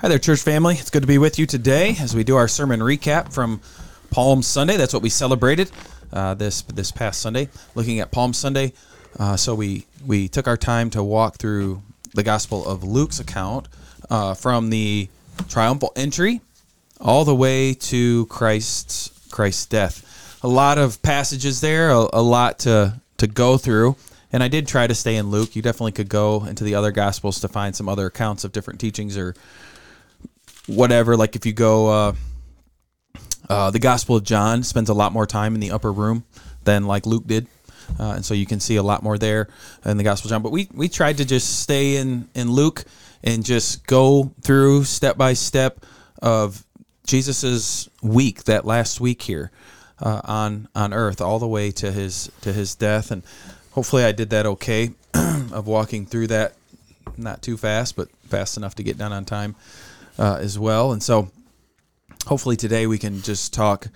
[0.00, 0.76] Hi there, church family.
[0.76, 3.60] It's good to be with you today as we do our sermon recap from
[4.12, 4.76] Palm Sunday.
[4.76, 5.72] That's what we celebrated
[6.12, 8.74] uh, this this past Sunday, looking at Palm Sunday.
[9.18, 11.82] Uh, so we we took our time to walk through
[12.14, 13.66] the Gospel of Luke's account
[14.08, 15.08] uh, from the
[15.48, 16.42] triumphal entry
[17.00, 20.38] all the way to Christ's Christ's death.
[20.44, 23.96] A lot of passages there, a, a lot to to go through.
[24.30, 25.56] And I did try to stay in Luke.
[25.56, 28.78] You definitely could go into the other Gospels to find some other accounts of different
[28.78, 29.34] teachings or
[30.68, 31.16] whatever.
[31.16, 32.12] Like if you go, uh,
[33.48, 36.24] uh, the Gospel of John spends a lot more time in the upper room
[36.64, 37.46] than like Luke did,
[37.98, 39.48] uh, and so you can see a lot more there
[39.84, 40.42] in the Gospel of John.
[40.42, 42.84] But we we tried to just stay in in Luke
[43.24, 45.84] and just go through step by step
[46.22, 46.64] of
[47.06, 49.50] Jesus's week, that last week here
[50.00, 53.22] uh, on on Earth, all the way to his to his death, and
[53.72, 56.52] hopefully I did that okay of walking through that,
[57.16, 59.56] not too fast, but fast enough to get done on time
[60.18, 60.92] uh, as well.
[60.92, 61.30] And so
[62.26, 63.88] hopefully today we can just talk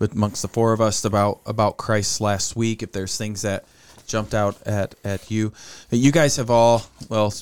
[0.00, 2.82] amongst the four of us about about Christ's last week.
[2.82, 3.64] If there's things that
[4.06, 5.52] jumped out at at you,
[5.90, 7.32] you guys have all well,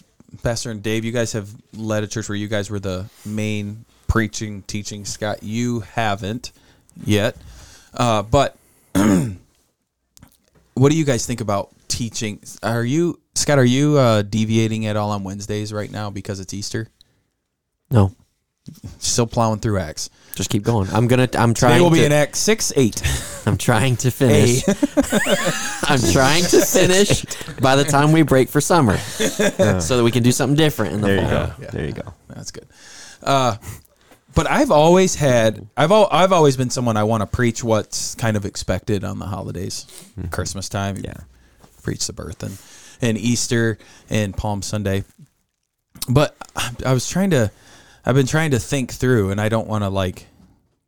[0.42, 3.84] Pastor and Dave, you guys have led a church where you guys were the main
[4.08, 5.04] preaching, teaching.
[5.04, 6.52] Scott, you haven't
[7.04, 7.36] yet,
[7.94, 8.56] uh, but.
[10.74, 12.40] what do you guys think about teaching?
[12.62, 13.58] Are you Scott?
[13.58, 16.88] Are you uh, deviating at all on Wednesdays right now because it's Easter?
[17.94, 18.12] No,
[18.98, 20.08] Still plowing through Acts.
[20.34, 20.88] just keep going.
[20.90, 21.28] I'm gonna.
[21.34, 21.72] I'm trying.
[21.74, 23.02] Today will be to, in Acts six eight.
[23.46, 24.64] I'm trying to finish.
[25.82, 27.24] I'm trying to finish
[27.60, 31.00] by the time we break for summer, so that we can do something different in
[31.02, 31.52] the There you go.
[31.60, 31.70] Yeah.
[31.70, 32.14] There you go.
[32.28, 32.66] That's good.
[33.22, 33.56] Uh,
[34.34, 38.14] but I've always had I've al- I've always been someone I want to preach what's
[38.14, 39.86] kind of expected on the holidays,
[40.30, 40.96] Christmas time.
[40.96, 41.18] Yeah.
[41.82, 42.56] preach the birth and
[43.02, 43.76] and Easter
[44.08, 45.04] and Palm Sunday.
[46.08, 47.50] But I I was trying to
[48.06, 50.26] I've been trying to think through, and I don't want to like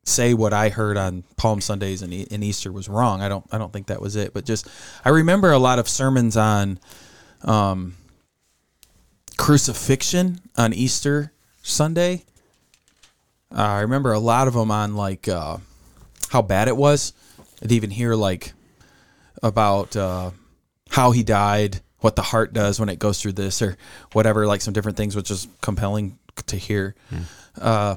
[0.04, 3.20] say what I heard on Palm Sundays and, E- and Easter was wrong.
[3.20, 4.32] I don't I don't think that was it.
[4.32, 4.68] But just
[5.04, 6.78] I remember a lot of sermons on
[7.42, 7.94] um,
[9.36, 11.32] crucifixion on Easter
[11.62, 12.24] Sunday.
[13.50, 15.58] Uh, I remember a lot of them on like uh,
[16.30, 17.12] how bad it was.
[17.62, 18.52] I'd even hear like
[19.42, 20.30] about uh,
[20.90, 23.76] how he died, what the heart does when it goes through this, or
[24.12, 26.94] whatever, like some different things, which is compelling to hear.
[27.60, 27.96] Uh,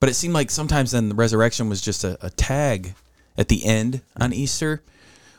[0.00, 2.94] but it seemed like sometimes then the resurrection was just a, a tag
[3.38, 4.82] at the end on Easter,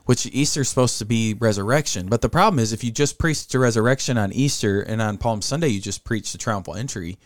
[0.06, 2.08] which Easter's supposed to be resurrection.
[2.08, 5.42] But the problem is if you just preach the resurrection on Easter and on Palm
[5.42, 7.18] Sunday you just preach the triumphal entry,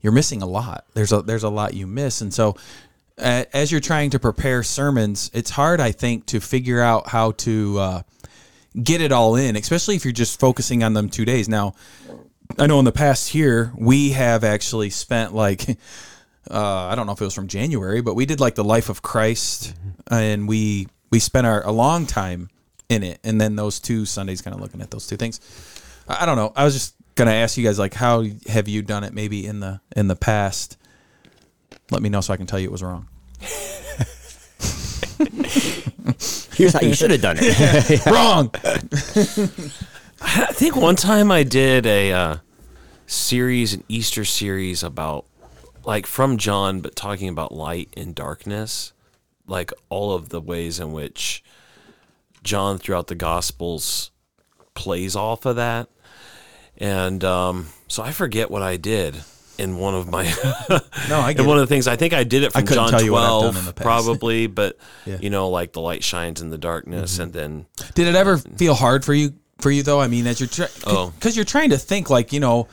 [0.00, 0.84] you're missing a lot.
[0.94, 2.56] There's a there's a lot you miss, and so
[3.18, 7.32] uh, as you're trying to prepare sermons, it's hard, I think, to figure out how
[7.32, 8.02] to uh,
[8.82, 11.48] get it all in, especially if you're just focusing on them two days.
[11.48, 11.74] Now,
[12.58, 15.68] I know in the past here we have actually spent like
[16.50, 18.88] uh, I don't know if it was from January, but we did like the life
[18.88, 19.74] of Christ,
[20.10, 22.50] and we we spent our a long time
[22.88, 25.40] in it, and then those two Sundays kind of looking at those two things.
[26.08, 26.52] I I don't know.
[26.56, 29.60] I was just gonna ask you guys like how have you done it maybe in
[29.60, 30.76] the in the past?
[31.90, 33.08] Let me know so I can tell you it was wrong.
[36.54, 38.06] Here's how you should have done it.
[38.06, 38.50] wrong.
[40.24, 42.36] I think one time I did a uh,
[43.06, 45.26] series, an Easter series about,
[45.84, 48.92] like, from John, but talking about light and darkness,
[49.46, 51.42] like all of the ways in which
[52.42, 54.10] John throughout the Gospels
[54.74, 55.88] plays off of that.
[56.78, 59.16] And um, so I forget what I did
[59.58, 60.32] in one of my.
[61.08, 63.02] No, I get one of the things I think I did it from John tell
[63.02, 63.84] you what I've done 12, in the past.
[63.84, 65.14] probably, but Yeah.
[65.14, 65.24] Mm-hmm.
[65.24, 68.74] you know, like the light shines in the darkness, and then Did it ever feel
[68.74, 70.00] hard for you for you though?
[70.00, 71.10] I mean, as you're trying, Oh.
[71.10, 72.68] because you're trying to think like you know,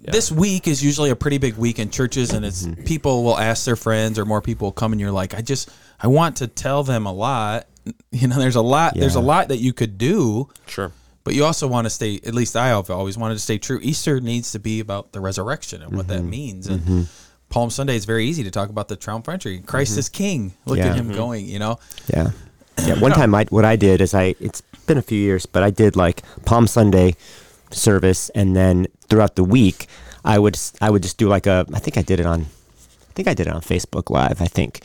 [0.00, 2.82] this week is usually a pretty big week in churches, and it's mm-hmm.
[2.84, 5.70] people will ask their friends or more people will come, and you're like, I just
[6.00, 7.66] I want to tell them a lot.
[8.10, 8.94] You know, there's a lot.
[8.96, 10.90] There's a lot that you could do, sure.
[11.22, 12.16] but you also want to stay.
[12.26, 13.78] At least I have always wanted to stay true.
[13.80, 16.30] Easter needs to be about the resurrection and what that mm-hmm.
[16.30, 16.80] means, and.
[16.80, 17.02] Mm-hmm.
[17.48, 19.60] Palm Sunday is very easy to talk about the triumphal entry.
[19.60, 20.52] Christ is King.
[20.64, 20.86] Look Yeah.
[20.88, 21.46] at him going.
[21.46, 21.78] You know,
[22.12, 22.30] Yeah.
[22.84, 22.98] Yeah.
[22.98, 25.70] One time, I what I did is I it's been a few years, but I
[25.70, 27.14] did like Palm Sunday
[27.70, 29.86] service, and then throughout the week,
[30.24, 33.12] I would I would just do like a I think I did it on I
[33.14, 34.40] think I did it on Facebook Live.
[34.42, 34.80] I think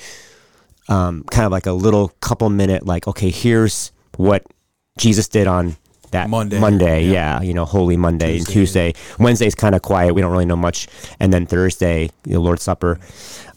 [0.90, 4.44] um, kind of like a little couple minute like okay, here's what
[4.98, 5.76] Jesus did on
[6.12, 6.60] that Monday.
[6.60, 7.40] Monday, Yeah.
[7.40, 8.92] yeah, you know, Holy Monday and Tuesday.
[8.92, 9.16] Tuesday.
[9.24, 10.14] Wednesday's kind of quiet.
[10.14, 10.88] We don't really know much,
[11.22, 13.00] and then Thursday, you know, Lord's Supper,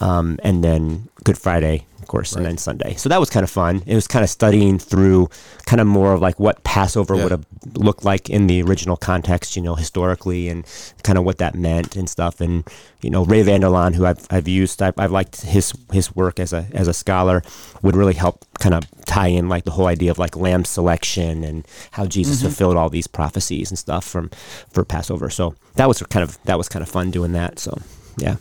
[0.00, 2.95] um, and then Good Friday, of course, and then Sunday.
[2.97, 3.83] So that was kind of fun.
[3.87, 5.31] It was kind of studying through
[5.65, 7.23] kind of more of like what Passover Yeah.
[7.23, 7.47] would have
[7.77, 10.67] looked like in the original context, you know, historically, and
[11.03, 12.43] kind of what that meant and stuff.
[12.43, 12.69] And
[13.01, 16.39] you know, Ray Vander Laan, who I've, I've used, I've, I've liked his his work
[16.39, 17.43] as a as a scholar,
[17.83, 21.43] would really help kind of tie in like the whole idea of like lamb selection
[21.43, 22.49] and how Jesus mm-hmm.
[22.49, 24.31] fulfilled all these prophecies and stuff from
[24.71, 25.31] for Passover.
[25.31, 27.59] So that was kind of that was kind of fun doing that.
[27.59, 27.79] So
[28.19, 28.37] yeah.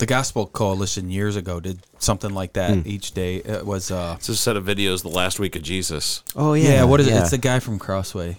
[0.00, 2.82] The Gospel Coalition years ago did something like that Hmm.
[2.88, 3.36] each day.
[3.36, 6.22] It was uh It's a set of videos the last week of Jesus.
[6.34, 6.84] Oh yeah, yeah.
[6.84, 7.12] what is it?
[7.14, 8.36] It's the guy from Crossway.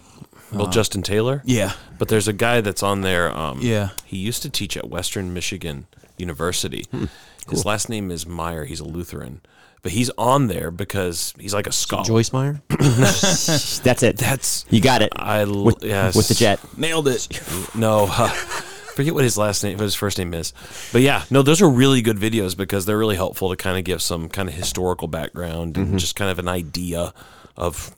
[0.52, 1.42] Well, Justin Taylor.
[1.46, 1.72] Yeah.
[1.98, 3.32] But there's a guy that's on there.
[3.32, 3.90] Um, Yeah.
[4.04, 5.86] He used to teach at Western Michigan
[6.18, 6.86] University.
[6.92, 7.06] Hmm.
[7.50, 8.66] His last name is Maier.
[8.68, 9.40] He's a Lutheran.
[9.84, 12.04] But he's on there because he's like a scholar.
[12.04, 12.62] Joyce Meyer.
[12.70, 14.18] That's it.
[14.18, 15.12] That's you got it.
[15.16, 16.16] I l- with, yes.
[16.16, 16.60] with the jet.
[16.78, 17.28] Nailed it.
[17.74, 18.30] No, uh,
[18.96, 20.54] forget what his last name, what his first name is.
[20.92, 23.84] But yeah, no, those are really good videos because they're really helpful to kind of
[23.84, 25.92] give some kind of historical background Mm-hmm.
[25.92, 27.14] and just kind of an idea
[27.58, 27.96] of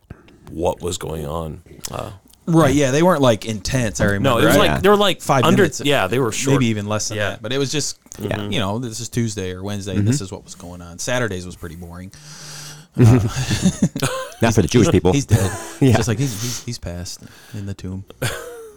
[0.50, 1.62] what was going on.
[1.92, 2.12] Uh,
[2.45, 4.01] Right, yeah, they weren't like intense.
[4.01, 4.30] I remember.
[4.31, 4.72] no, it was right?
[4.72, 5.62] like they were like five under.
[5.63, 5.80] minutes.
[5.80, 6.56] Yeah, they were short.
[6.56, 7.30] maybe even less than Yeah.
[7.30, 7.42] that.
[7.42, 8.50] But it was just, Yeah.
[8.50, 9.95] you know, this is Tuesday or Wednesday.
[9.95, 10.06] Mm-hmm.
[10.07, 11.00] This is what was going on.
[11.00, 12.12] Saturdays was pretty boring.
[12.98, 15.13] Not for the Jewish people.
[15.13, 15.50] He's dead.
[15.80, 15.95] Yeah.
[15.95, 17.22] Just like he's, he's he's passed
[17.54, 18.04] in the tomb.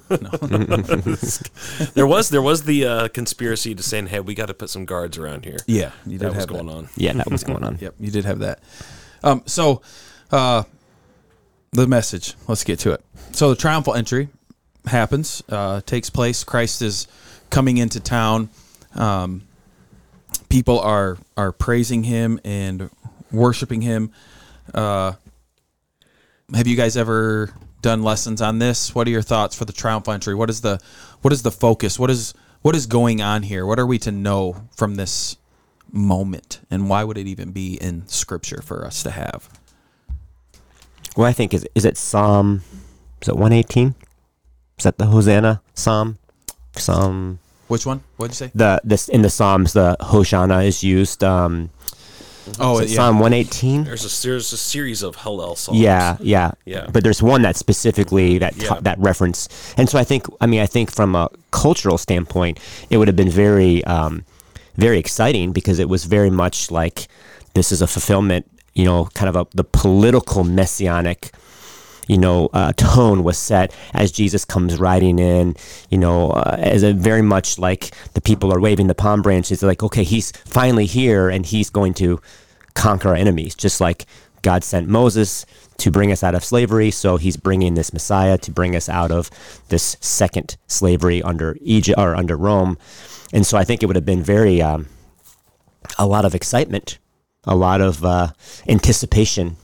[1.95, 4.85] There was there was the uh, conspiracy to saying, "Hey, we got to put some
[4.85, 6.73] guards around here." Yeah, you did that was have going that.
[6.73, 6.89] on.
[6.97, 7.79] yeah, that was going on.
[7.81, 8.61] Yep, you did have that.
[9.25, 9.83] Um, so,
[10.31, 10.63] uh,
[11.73, 12.35] the message.
[12.49, 13.05] Let's get to it.
[13.33, 14.29] So the triumphal entry
[14.87, 16.45] happens, uh, takes place.
[16.45, 17.09] Christ is
[17.51, 18.49] coming into town.
[18.95, 19.43] Um,
[20.49, 22.91] people are are praising him and
[23.33, 24.13] worshiping him.
[24.73, 25.13] Uh,
[26.55, 27.51] have you guys ever
[27.83, 28.95] done lessons on this?
[28.95, 30.35] What are your thoughts for the triumphal entry?
[30.35, 30.81] What is the
[31.23, 31.99] what is the focus?
[31.99, 33.65] What is what is going on here?
[33.67, 35.37] What are we to know from this
[35.93, 39.49] moment, and why would it even be in Scripture for us to have?
[41.17, 42.63] Well, I think is is it Psalm?
[43.23, 43.95] Is it one eighteen?
[44.79, 46.19] Is that the Hosanna Psalm?
[46.75, 47.39] Psalm
[47.69, 48.03] Which one?
[48.17, 48.51] What'd you say?
[48.55, 51.25] the this in the Psalms the Hosanna is used.
[51.25, 51.71] Um,
[52.61, 53.85] Oh, is it Psalm one eighteen.
[53.85, 55.79] There's a there's a series of Hallel songs.
[55.79, 56.87] Yeah, yeah, Yeah.
[56.93, 58.79] But there's one that specifically that Yeah.
[58.81, 62.59] that reference, and so I think I mean I think from a cultural standpoint,
[62.91, 64.25] it would have been very um,
[64.77, 67.09] very exciting because it was very much like
[67.55, 71.31] this is a fulfillment, you know, kind of a the political messianic.
[72.07, 75.57] You know, uh, tone was set as Jesus comes riding in.
[75.91, 79.63] You know, uh, as a very much like the people are waving the palm branches.
[79.63, 82.21] Like, okay, he's finally here, and he's going to
[82.75, 84.07] conquer our enemies, just like
[84.43, 85.45] God sent Moses
[85.79, 86.91] to bring us out of slavery.
[86.91, 89.31] So he's bringing this Messiah to bring us out of
[89.69, 92.79] this second slavery under Egypt or under Rome.
[93.33, 94.87] And so I think it would have been very, um,
[95.99, 96.99] a lot of excitement,
[97.45, 98.29] a lot of uh,
[98.69, 99.57] anticipation.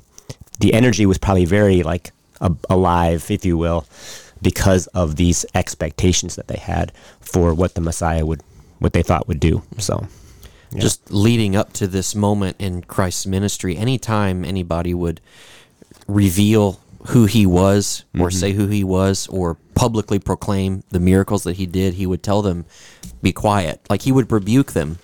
[0.58, 2.10] The energy was probably very like
[2.42, 3.86] a- alive, if you will,
[4.42, 8.42] because of these expectations that they had for what the Messiah would,
[8.78, 9.62] what they thought would do.
[9.78, 10.06] So.
[10.74, 10.80] Yeah.
[10.80, 15.20] just leading up to this moment in Christ's ministry, anytime anybody would
[16.08, 18.38] reveal who he was or mm-hmm.
[18.38, 22.42] say who he was or publicly proclaim the miracles that he did, he would tell
[22.42, 22.64] them,
[23.20, 23.80] be quiet.
[23.90, 24.98] Like he would rebuke them.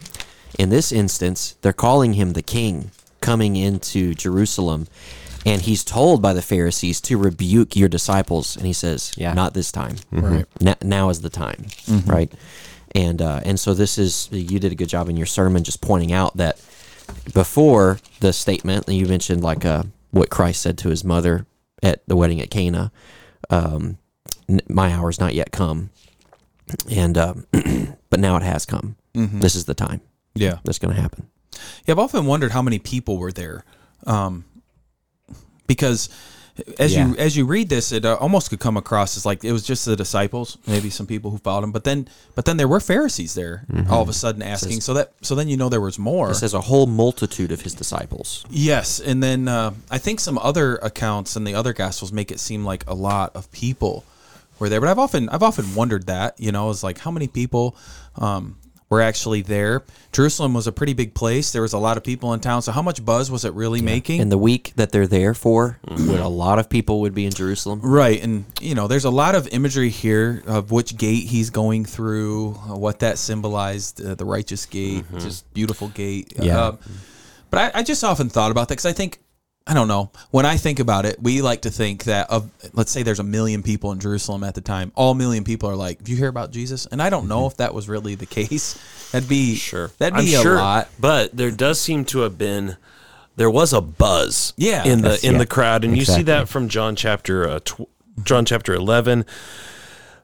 [0.59, 2.91] In this instance, they're calling him the king
[3.21, 4.87] coming into Jerusalem.
[5.49, 8.57] And he's told by the Pharisees to rebuke your disciples.
[8.57, 9.33] And he says, Yeah.
[9.33, 9.97] not this time.
[10.13, 10.45] Right.
[10.61, 11.67] N- now is the time.
[12.07, 12.31] Right.
[12.95, 15.81] And, uh, and so this is, you did a good job in your sermon just
[15.81, 16.61] pointing out that
[17.33, 21.47] before the statement that you mentioned, like uh, what Christ said to his mother
[21.83, 22.91] at the wedding at Cana,
[23.51, 23.99] um,
[24.49, 25.91] "N- my hour's not yet come.
[26.91, 27.35] And, uh,
[28.11, 28.97] but now it has come.
[29.15, 30.01] This is the time
[30.35, 30.59] Yeah.
[30.65, 31.29] that's going to happen.
[31.87, 33.65] Yeah, I've often wondered how many people were there,
[34.07, 34.45] um,
[35.69, 36.09] because
[36.81, 39.53] as you as you read this, it uh, almost could come across as like it
[39.53, 42.67] was just the disciples, maybe some people who followed him, but then but then there
[42.67, 44.81] were Pharisees there all of a sudden asking.
[44.81, 46.33] so that so then you know there was more.
[46.33, 48.45] It says a whole multitude of his disciples.
[48.51, 52.41] Yes, and then uh, I think some other accounts and the other gospels make it
[52.41, 54.05] seem like a lot of people
[54.59, 54.81] were there.
[54.81, 57.77] But I've often I've often wondered that you know is like how many people
[58.17, 58.57] um,
[58.91, 59.85] were actually there.
[60.13, 61.53] Jerusalem was a pretty big place.
[61.53, 62.63] There was a lot of people in town.
[62.63, 64.21] So how much buzz was it really making?
[64.21, 67.33] And the week that they're there for, when a lot of people would be in
[67.33, 67.81] Jerusalem.
[67.83, 71.85] Right, and you know, there's a lot of imagery here of which gate he's going
[71.85, 76.33] through, uh, what that symbolized, uh, the righteous gate, just beautiful gate.
[76.41, 76.69] Yeah.
[76.69, 76.79] Um,
[77.51, 79.21] but I, I just often thought about that because I think,
[79.71, 80.11] I don't know.
[80.31, 83.25] When I think about it, we like to think that of let's say there's a
[83.25, 84.93] million people in Jerusalem at the time.
[84.95, 87.59] All million people are like, "Do you hear about Jesus?" And I don't know if
[87.59, 88.79] that was really the case.
[89.13, 89.91] That'd be Sure.
[89.99, 90.89] That'd I'm be a sure, lot.
[90.99, 92.79] But there does seem to have been
[93.37, 94.85] there was a buzz Yeah.
[94.85, 95.39] in the in yeah.
[95.39, 97.89] the crowd and you see that from John chapter uh, tw-
[98.25, 99.25] John chapter 11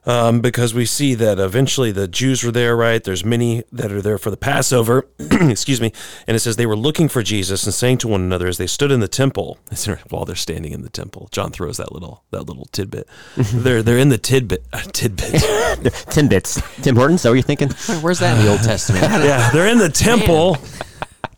[0.05, 3.03] um, because we see that eventually the Jews were there, right?
[3.03, 5.91] There's many that are there for the Passover, excuse me.
[6.27, 8.67] And it says they were looking for Jesus and saying to one another as they
[8.67, 9.57] stood in the temple,
[10.09, 11.29] while they're standing in the temple.
[11.31, 13.07] John throws that little that little tidbit.
[13.37, 15.25] they're they're in the tidbit uh, tidbit.
[16.15, 16.83] Timbits.
[16.83, 17.69] Tim Hortons, is that what you're thinking?
[18.01, 19.03] Where's that in the Old Testament?
[19.03, 20.57] yeah, they're in the temple.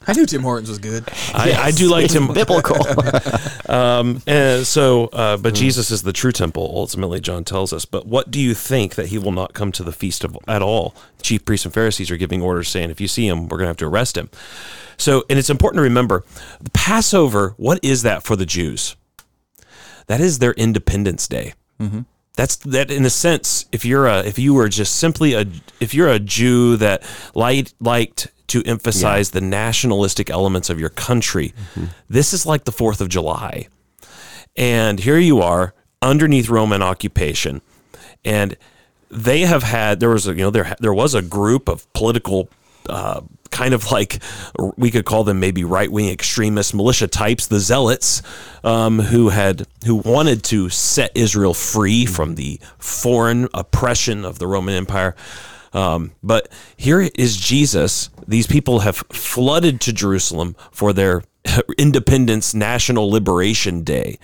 [0.08, 1.04] I knew Tim Hortons was good.
[1.34, 2.34] I, I do like Tim.
[2.34, 2.78] Biblical.
[3.70, 7.84] Um, and so, uh, but Jesus is the true temple, ultimately, John tells us.
[7.84, 10.62] But what do you think that he will not come to the feast of at
[10.62, 10.96] all?
[11.22, 13.68] Chief priests and Pharisees are giving orders saying, if you see him, we're going to
[13.68, 14.30] have to arrest him.
[14.96, 16.24] So, and it's important to remember
[16.62, 18.96] the Passover, what is that for the Jews?
[20.08, 21.54] That is their Independence Day.
[22.38, 23.66] That's that in a sense.
[23.72, 25.46] If you're a, if you were just simply a,
[25.80, 27.04] if you're a Jew that
[27.34, 31.54] liked liked to emphasize the nationalistic elements of your country,
[32.08, 33.68] this is like the Fourth of July,
[34.56, 37.62] and here you are underneath Roman occupation,
[38.24, 38.56] and
[39.10, 42.50] they have had there was a you know there there was a group of political.
[42.88, 44.22] Uh, kind of like
[44.76, 48.22] we could call them maybe right wing extremist militia types, the zealots,
[48.64, 54.48] um, who had who wanted to set Israel free from the foreign oppression of the
[54.48, 55.16] Roman Empire.
[55.74, 58.10] Um, but here is Jesus.
[58.28, 61.24] These people have flooded to Jerusalem for their
[61.78, 64.18] Independence National Liberation Day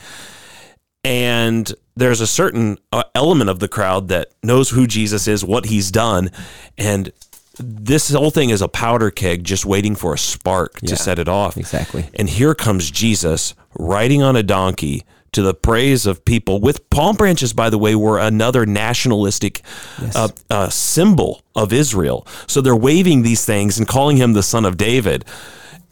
[1.03, 5.65] and there's a certain uh, element of the crowd that knows who Jesus is, what
[5.65, 6.31] he's done,
[6.77, 7.11] and
[7.59, 11.27] this whole thing is a powder keg just waiting for a spark to set it
[11.27, 11.57] off.
[11.57, 12.09] exactly.
[12.15, 17.15] And here comes Jesus riding on a donkey to the praise of people with palm
[17.15, 19.61] branches by the way were another nationalistic
[20.15, 22.25] uh, uh, symbol of Israel.
[22.47, 25.25] So they're waving these things and calling him the son of David.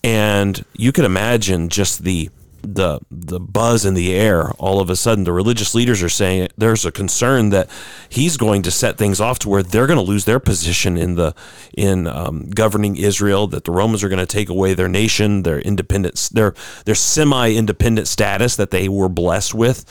[0.03, 2.29] And you could imagine just the
[2.63, 6.47] the the buzz in the air all of a sudden the religious leaders are saying
[6.57, 7.69] there's a concern that
[8.09, 11.15] he's going to set things off to where they're going to lose their position in
[11.15, 11.33] the
[11.75, 15.59] in um, governing Israel that the Romans are going to take away their nation their
[15.59, 16.53] independence their
[16.85, 19.85] their semi-independent status that they were blessed with.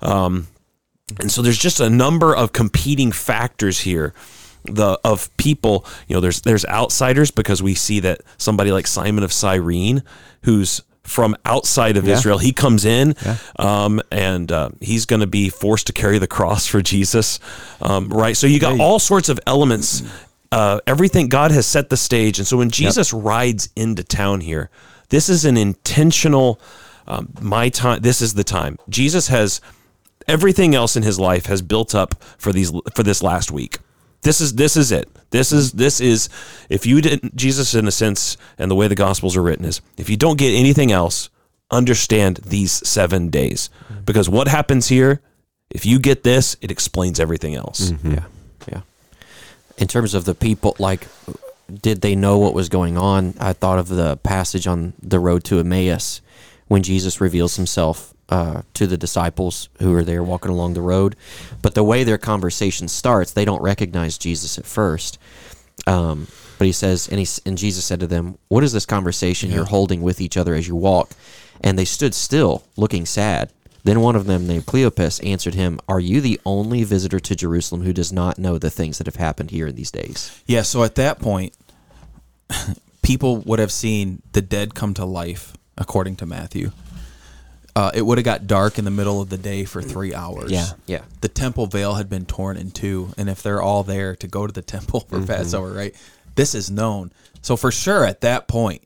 [0.00, 0.48] Um,
[1.20, 4.14] and so there's just a number of competing factors here
[4.64, 9.22] the of people you know there's there's outsiders because we see that somebody like Simon
[9.22, 10.02] of Cyrene
[10.44, 12.38] who's from outside of Israel.
[12.38, 13.14] He comes in
[13.58, 17.38] um, and uh, he's going to be forced to carry the cross for Jesus
[17.80, 18.36] um, right?
[18.36, 20.02] So you got all sorts of elements
[20.50, 22.38] uh, everything God has set the stage.
[22.38, 24.70] And so when Jesus rides into town here
[25.10, 26.58] this is an intentional
[27.06, 28.78] um, my time this is the time.
[28.88, 29.60] Jesus has
[30.26, 33.78] everything else in his life has built up for these for this last week.
[34.24, 35.08] This is this is it.
[35.30, 36.28] This is this is
[36.68, 39.80] if you didn't Jesus in a sense and the way the gospels are written is
[39.96, 41.30] if you don't get anything else,
[41.70, 43.70] understand these 7 days.
[44.04, 45.20] Because what happens here,
[45.70, 47.90] if you get this, it explains everything else.
[47.90, 48.12] Mm-hmm.
[48.12, 48.24] Yeah,
[48.68, 48.80] yeah.
[49.76, 51.08] In terms of the people, like,
[51.82, 53.34] did they know what was going on?
[53.40, 56.20] I thought of the passage on the road to Emmaus
[56.68, 61.16] when Jesus reveals himself uh, to the disciples who are there walking along the road.
[61.62, 65.18] But the way their conversation starts, they don't recognize Jesus at first.
[65.86, 66.28] Um,
[66.58, 69.64] but he says, and he and Jesus said to them, "What is this conversation you're
[69.64, 71.10] holding with each other as you walk?"
[71.60, 73.50] And they stood still, looking sad.
[73.84, 77.82] Then one of them, named Cleopas, answered him, Are you the only visitor to Jerusalem
[77.82, 80.42] who does not know the things that have happened here in these days?
[80.46, 81.54] Yeah, so at that point,
[83.02, 86.72] people would have seen the dead come to life, according to Matthew.
[87.76, 90.50] Uh, it would have got dark in the middle of the day for three hours.
[90.50, 90.66] Yeah.
[90.86, 91.02] Yeah.
[91.22, 94.46] The temple veil had been torn in two, and if they're all there to go
[94.46, 95.94] to the temple for Passover, right?
[96.36, 97.12] This is known.
[97.42, 98.82] So for sure, at that point,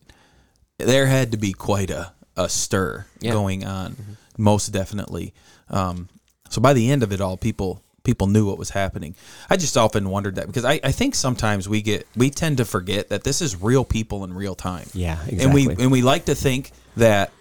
[0.79, 3.33] there had to be quite a, a stir Yeah.
[3.33, 3.97] going on,
[4.39, 5.35] most definitely.
[5.69, 6.09] Um,
[6.49, 9.15] so by the end of it all, people people knew what was happening.
[9.51, 12.65] I just often wondered that because I, I think sometimes we get we tend to
[12.65, 14.87] forget that this is real people in real time.
[14.95, 15.45] Yeah, exactly.
[15.45, 17.33] And we and we like to think that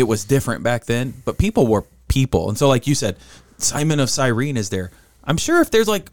[0.00, 2.48] it was different back then, but people were people.
[2.48, 3.16] And so, like you said,
[3.58, 4.90] Simon of Cyrene is there.
[5.22, 6.10] I'm sure if there's like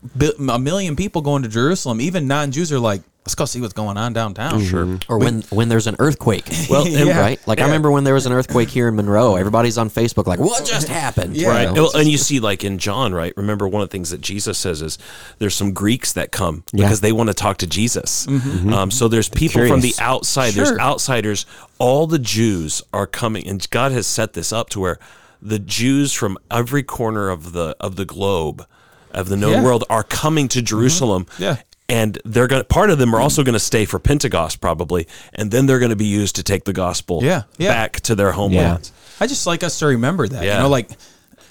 [0.50, 3.74] a million people going to Jerusalem, even non Jews are like, let's go see what's
[3.74, 4.64] going on downtown.
[4.64, 4.86] Sure.
[4.86, 5.12] Mm-hmm.
[5.12, 6.46] or when when there's an earthquake.
[6.70, 7.20] Well, Yeah.
[7.20, 7.46] right?
[7.48, 9.36] Like I remember when there was an earthquake here in Monroe.
[9.36, 11.50] Everybody's on Facebook like, "What just happened?" Yeah.
[11.50, 11.68] Right.
[11.68, 11.84] You know?
[11.84, 13.34] Well, and you see, like in John, right?
[13.36, 14.98] Remember, one of the things that Jesus says is
[15.40, 18.26] there's some Greeks that come because they want to talk to Jesus.
[18.28, 18.74] Mm-hmm.
[18.74, 20.00] Um, so there's people from the curious.
[20.02, 20.54] outside.
[20.54, 20.66] Sure.
[20.66, 21.46] There's outsiders.
[21.80, 25.00] All the Jews are coming, and God has set this up to where
[25.42, 28.66] the Jews from every corner of the of the globe,
[29.12, 29.64] of the known Yeah.
[29.64, 30.66] world, are coming to mm-hmm.
[30.66, 31.26] Jerusalem.
[31.38, 31.58] Yeah.
[31.90, 32.62] And they're going.
[32.62, 35.80] to Part of them are also going to stay for Pentecost, probably, and then they're
[35.80, 37.70] going to be used to take the gospel Yeah, yeah.
[37.72, 38.92] back to their homelands.
[39.22, 40.44] I just like us to remember that.
[40.44, 40.92] You know, like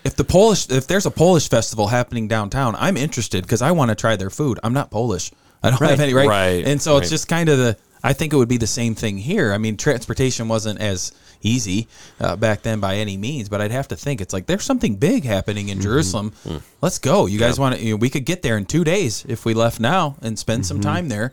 [0.04, 3.88] if the Polish, if there's a Polish festival happening downtown, I'm interested because I want
[3.90, 4.60] to try their food.
[4.62, 5.32] I'm not Polish.
[5.62, 6.28] I don't have any right.
[6.28, 7.76] Right, And so it's just kind of the.
[8.02, 9.52] I think it would be the same thing here.
[9.52, 11.12] I mean, transportation wasn't as
[11.42, 11.88] easy
[12.20, 14.96] uh, back then by any means, but I'd have to think it's like there's something
[14.96, 16.32] big happening in Jerusalem.
[16.80, 17.26] Let's go.
[17.26, 17.82] You guys want to?
[17.82, 20.66] You know, we could get there in two days if we left now and spend
[20.66, 21.32] some time there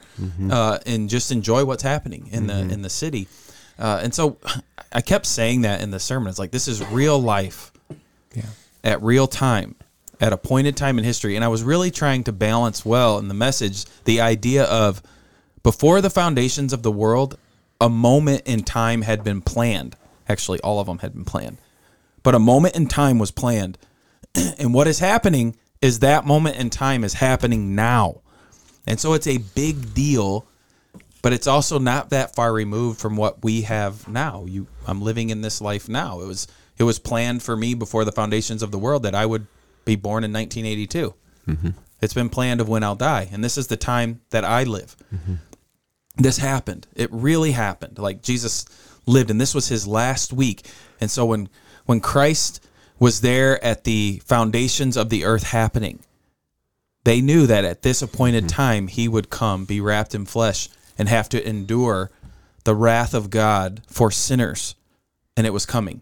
[0.51, 3.27] uh, and just enjoy what's happening in the in the city.
[3.79, 4.37] Uh, and so
[4.91, 6.29] I kept saying that in the sermon.
[6.29, 7.71] It's like this is real life
[8.33, 8.43] yeah.
[8.83, 9.75] at real time,
[10.21, 11.35] at a pointed time in history.
[11.35, 15.01] And I was really trying to balance well in the message the idea of
[15.63, 17.37] before the foundations of the world,
[17.79, 19.95] a moment in time had been planned.
[20.27, 21.57] Actually, all of them had been planned.
[22.21, 23.77] But a moment in time was planned.
[24.35, 28.21] and what is happening is that moment in time is happening now.
[28.87, 30.45] And so it's a big deal,
[31.21, 34.45] but it's also not that far removed from what we have now.
[34.45, 36.21] You I'm living in this life now.
[36.21, 39.25] It was it was planned for me before the foundations of the world that I
[39.25, 39.47] would
[39.85, 41.13] be born in 1982.
[41.47, 41.69] Mm-hmm.
[42.01, 44.95] It's been planned of when I'll die, and this is the time that I live.
[45.13, 45.35] Mm-hmm.
[46.15, 46.87] This happened.
[46.95, 47.97] It really happened.
[47.97, 48.65] Like Jesus
[49.05, 50.67] lived, and this was his last week.
[51.01, 51.49] And so when
[51.85, 52.65] when Christ
[52.99, 55.99] was there at the foundations of the earth happening,
[57.03, 58.55] they knew that at this appointed mm-hmm.
[58.55, 62.11] time he would come, be wrapped in flesh, and have to endure
[62.63, 64.75] the wrath of God for sinners.
[65.35, 66.01] And it was coming.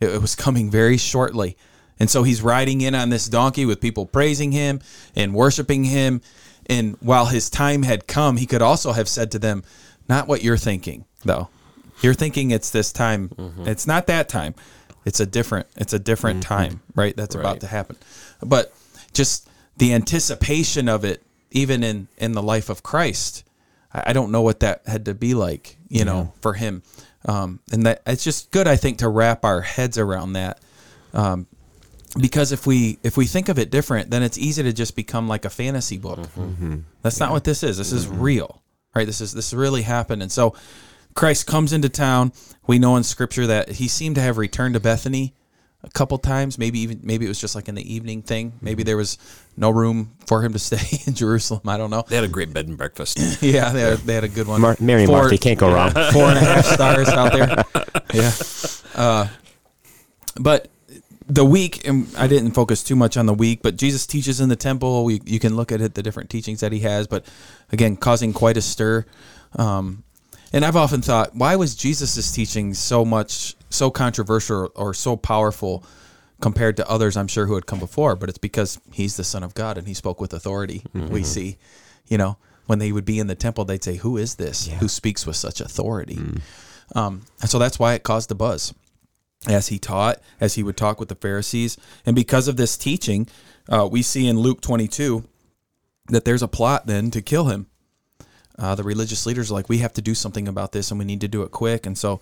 [0.00, 1.56] It, it was coming very shortly.
[2.00, 4.80] And so he's riding in on this donkey with people praising him
[5.16, 6.20] and worshiping him.
[6.68, 9.62] And while his time had come, he could also have said to them,
[10.08, 11.48] Not what you're thinking, though.
[12.02, 13.30] You're thinking it's this time.
[13.66, 14.54] It's not that time.
[15.04, 17.16] It's a different, it's a different time, right?
[17.16, 17.96] That's about to happen.
[18.42, 18.72] But
[19.14, 19.48] just
[19.78, 23.44] the anticipation of it, even in in the life of Christ,
[23.92, 26.82] I, I don't know what that had to be like, you know, for him.
[27.24, 30.60] Um, and that it's just good, I think, to wrap our heads around that.
[31.14, 31.46] Um,
[32.16, 35.28] because if we if we think of it different, then it's easy to just become
[35.28, 36.18] like a fantasy book.
[36.18, 36.40] Mm-hmm.
[36.40, 36.76] Mm-hmm.
[37.02, 37.76] That's not what this is.
[37.76, 38.20] This is mm-hmm.
[38.20, 38.62] real,
[38.94, 39.06] right?
[39.06, 40.54] This is this really happened, and so
[41.14, 42.32] Christ comes into town.
[42.66, 45.34] We know in Scripture that he seemed to have returned to Bethany
[45.82, 46.58] a couple times.
[46.58, 48.52] Maybe even maybe it was just like in the evening thing.
[48.60, 49.18] Maybe there was
[49.56, 51.62] no room for him to stay in Jerusalem.
[51.66, 52.04] I don't know.
[52.08, 53.18] They had a great bed and breakfast.
[53.42, 54.60] Yeah, they had, they had a good one.
[54.60, 55.90] Mar- Mary and Four- Martha, can't go wrong.
[56.12, 57.64] four and a half stars out there.
[58.12, 58.32] Yeah.
[58.94, 59.28] Uh,
[60.38, 60.68] but
[61.28, 64.48] the week, and I didn't focus too much on the week, but Jesus teaches in
[64.48, 65.04] the temple.
[65.04, 67.26] We, you can look at it, the different teachings that he has, but
[67.70, 69.04] again, causing quite a stir.
[69.56, 70.04] Um,
[70.52, 75.84] and I've often thought, why was Jesus' teaching so much, so controversial or so powerful
[76.40, 78.16] compared to others I'm sure who had come before?
[78.16, 80.82] But it's because he's the Son of God and he spoke with authority.
[80.94, 81.58] We see,
[82.06, 84.88] you know, when they would be in the temple, they'd say, Who is this who
[84.88, 86.18] speaks with such authority?
[86.94, 88.72] Um, and so that's why it caused a buzz
[89.46, 91.76] as he taught, as he would talk with the Pharisees.
[92.04, 93.28] And because of this teaching,
[93.68, 95.24] uh, we see in Luke 22
[96.08, 97.66] that there's a plot then to kill him.
[98.58, 101.04] Uh, the religious leaders are like, we have to do something about this and we
[101.04, 101.86] need to do it quick.
[101.86, 102.18] And so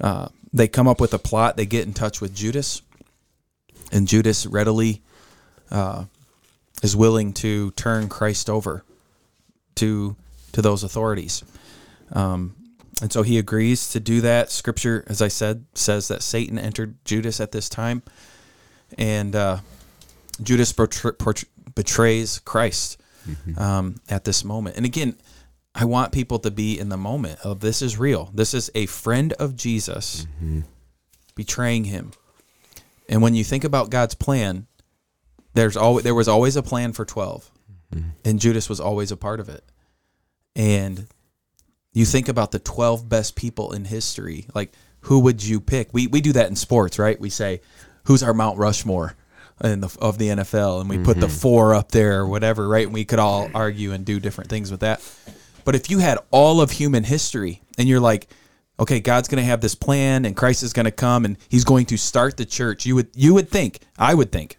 [0.00, 1.56] uh, they come up with a plot.
[1.56, 2.82] They get in touch with Judas,
[3.92, 5.02] and Judas readily
[5.70, 6.04] uh,
[6.82, 8.84] is willing to turn Christ over
[9.76, 10.16] to
[10.52, 11.44] to those authorities.
[12.12, 12.54] Um,
[13.00, 14.50] and so he agrees to do that.
[14.50, 18.02] Scripture, as I said, says that Satan entered Judas at this time,
[18.96, 19.58] and uh,
[20.42, 23.00] Judas betrays Christ
[23.56, 24.76] um, at this moment.
[24.76, 25.16] And again,
[25.74, 28.30] I want people to be in the moment of this is real.
[28.34, 30.26] This is a friend of Jesus
[31.34, 32.12] betraying him.
[33.08, 34.66] And when you think about God's plan,
[35.54, 37.50] there's always there was always a plan for 12
[38.24, 39.64] and Judas was always a part of it.
[40.54, 41.06] And
[41.92, 45.92] you think about the 12 best people in history, like who would you pick?
[45.92, 47.18] We we do that in sports, right?
[47.18, 47.60] We say
[48.04, 49.14] who's our Mount Rushmore
[49.62, 51.36] in the, of the NFL and we put the mm-hmm.
[51.36, 52.86] four up there or whatever, right?
[52.86, 55.02] And we could all argue and do different things with that.
[55.64, 58.28] But if you had all of human history and you're like,
[58.80, 61.64] okay, God's going to have this plan and Christ is going to come and he's
[61.64, 64.58] going to start the church, you would you would think, I would think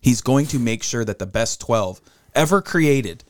[0.00, 2.00] he's going to make sure that the best 12
[2.34, 3.24] ever created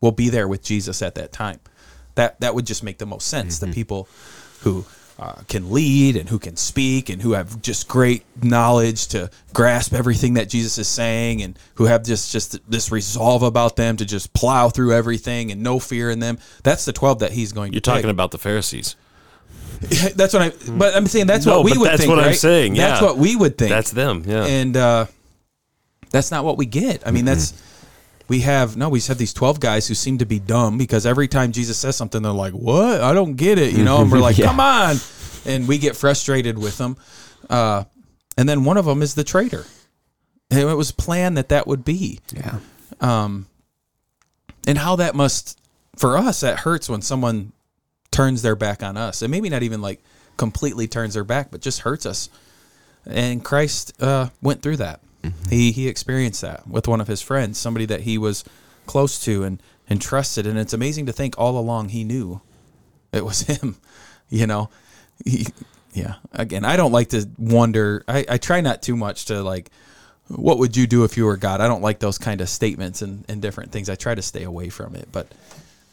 [0.00, 1.60] will be there with Jesus at that time.
[2.14, 3.58] That that would just make the most sense.
[3.58, 4.08] The people
[4.60, 4.84] who
[5.18, 9.92] uh, can lead and who can speak and who have just great knowledge to grasp
[9.92, 14.04] everything that Jesus is saying and who have just just this resolve about them to
[14.04, 16.38] just plow through everything and no fear in them.
[16.64, 17.96] That's the 12 that he's going You're to pick.
[17.98, 18.96] talking about the Pharisees.
[20.14, 20.52] That's what I.
[20.70, 22.10] But I'm saying that's No, what we would that's think.
[22.10, 22.36] what I'm right?
[22.36, 23.70] saying, That's what we would think.
[23.70, 24.22] That's them.
[24.26, 24.44] Yeah.
[24.44, 25.06] and uh,
[26.10, 27.02] that's not what we get.
[27.06, 27.52] I mean, that's
[28.32, 28.88] we have no.
[28.88, 31.96] We have these twelve guys who seem to be dumb because every time Jesus says
[31.96, 33.02] something, they're like, "What?
[33.02, 34.00] I don't get it," you know.
[34.00, 34.46] And we're like, Yeah.
[34.46, 34.96] "Come on!"
[35.44, 36.96] And we get frustrated with them.
[37.50, 37.84] Uh,
[38.38, 39.66] and then one of them is the traitor.
[40.50, 42.58] And it was planned that that would be Yeah.
[44.66, 45.58] and how that must
[45.96, 47.52] for us that hurts when someone
[48.10, 50.00] turns their back on us and maybe not even like
[50.38, 52.28] completely turns their back but just hurts us
[53.06, 55.00] and christ uh, went through that
[55.48, 58.44] he he experienced that with one of his friends somebody that he was
[58.86, 62.40] close to and and trusted and it's amazing to think all along he knew
[63.12, 63.76] it was him
[64.28, 64.68] you know
[65.24, 65.46] he,
[65.92, 69.70] yeah again i don't like to wonder I, I try not too much to like
[70.28, 71.60] what would you do if you were God?
[71.60, 73.90] I don't like those kind of statements and, and different things.
[73.90, 75.28] I try to stay away from it, but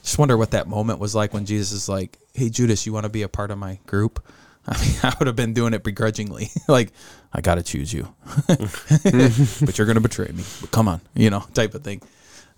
[0.03, 3.03] just wonder what that moment was like when Jesus is like, Hey, Judas, you want
[3.03, 4.23] to be a part of my group?
[4.67, 6.49] I mean, I would have been doing it begrudgingly.
[6.67, 6.91] like,
[7.33, 8.13] I got to choose you,
[8.47, 10.43] but you're going to betray me.
[10.61, 12.01] But come on, you know, type of thing.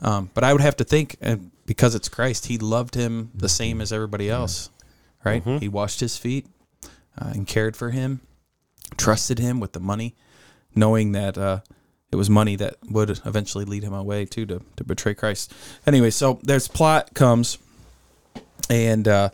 [0.02, 3.50] Um, but I would have to think, and because it's Christ, he loved him the
[3.50, 4.70] same as everybody else,
[5.24, 5.44] right?
[5.44, 6.48] He washed his feet
[7.20, 8.22] uh, and cared for him,
[8.98, 10.16] trusted him with the money
[10.76, 11.60] knowing that uh,
[12.12, 15.54] it was money that would eventually lead him away too to, to betray Christ.
[15.86, 17.58] Anyway, so there's plot comes,
[18.70, 19.30] and uh,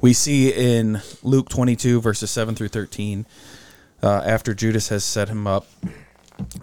[0.00, 3.26] we see in Luke 22 verses 7 through 13,
[4.02, 5.66] uh, after Judas has set him up,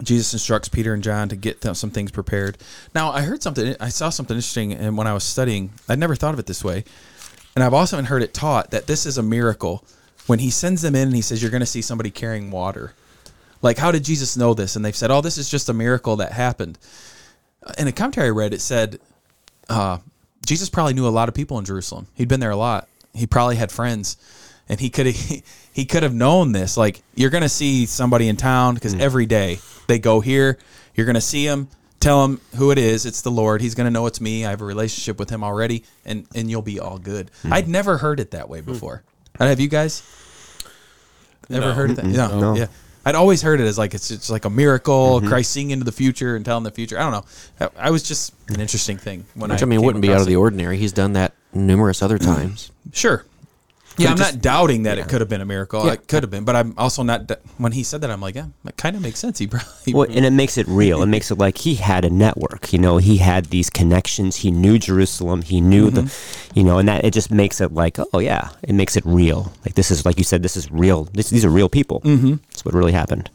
[0.02, 2.56] Jesus instructs Peter and John to get them some things prepared.
[2.94, 6.14] Now, I heard something, I saw something interesting, and when I was studying, I'd never
[6.14, 6.84] thought of it this way,
[7.54, 9.84] and I've also heard it taught that this is a miracle.
[10.26, 12.94] When he sends them in and he says, You're going to see somebody carrying water.
[13.62, 14.76] Like, how did Jesus know this?
[14.76, 16.78] And they've said, oh, this is just a miracle that happened.
[17.78, 19.00] In a commentary I read, it said
[19.68, 19.98] uh,
[20.44, 22.06] Jesus probably knew a lot of people in Jerusalem.
[22.14, 22.88] He'd been there a lot.
[23.16, 24.16] He probably had friends,
[24.68, 26.76] and he could he, he could have known this.
[26.76, 29.00] Like, you're going to see somebody in town because hmm.
[29.00, 30.58] every day they go here.
[30.94, 31.68] You're going to see him.
[31.98, 33.06] Tell him who it is.
[33.06, 33.60] It's the Lord.
[33.60, 34.44] He's going to know it's me.
[34.44, 37.30] I have a relationship with him already, and and you'll be all good.
[37.42, 37.52] Hmm.
[37.52, 38.72] I'd never heard it that way hmm.
[38.72, 39.02] before.
[39.38, 40.02] Have you guys?
[41.50, 42.06] Ever heard of that?
[42.06, 42.56] No, No.
[42.56, 42.66] Yeah.
[43.06, 45.28] I'd always heard it as like it's it's like a miracle, mm-hmm.
[45.28, 46.98] Christ seeing into the future and telling the future.
[46.98, 47.70] I don't know.
[47.78, 50.08] I, I was just an interesting thing when Which I I mean came wouldn't be
[50.08, 50.76] out across of the ordinary.
[50.76, 52.70] He's done that numerous other times.
[52.92, 53.24] Sure.
[53.98, 55.86] Yeah, I'm not doubting that it could have been a miracle.
[55.86, 55.94] Yeah.
[55.94, 57.30] It could have been, but I'm also not.
[57.56, 59.38] When he said that, I'm like, yeah, it kind of makes sense.
[59.38, 59.94] He probably.
[59.94, 61.02] Well, and it makes it real.
[61.02, 62.74] It makes it like he had a network.
[62.74, 64.36] You know, he had these connections.
[64.36, 65.40] He knew Jerusalem.
[65.40, 66.14] He knew the,
[66.54, 69.52] you know, and that it just makes it like, oh yeah, it makes it real.
[69.64, 71.04] Like this is like you said, this is real.
[71.04, 72.00] This, these are real people.
[72.00, 72.34] Mm-hmm.
[72.50, 73.30] That's what really happened.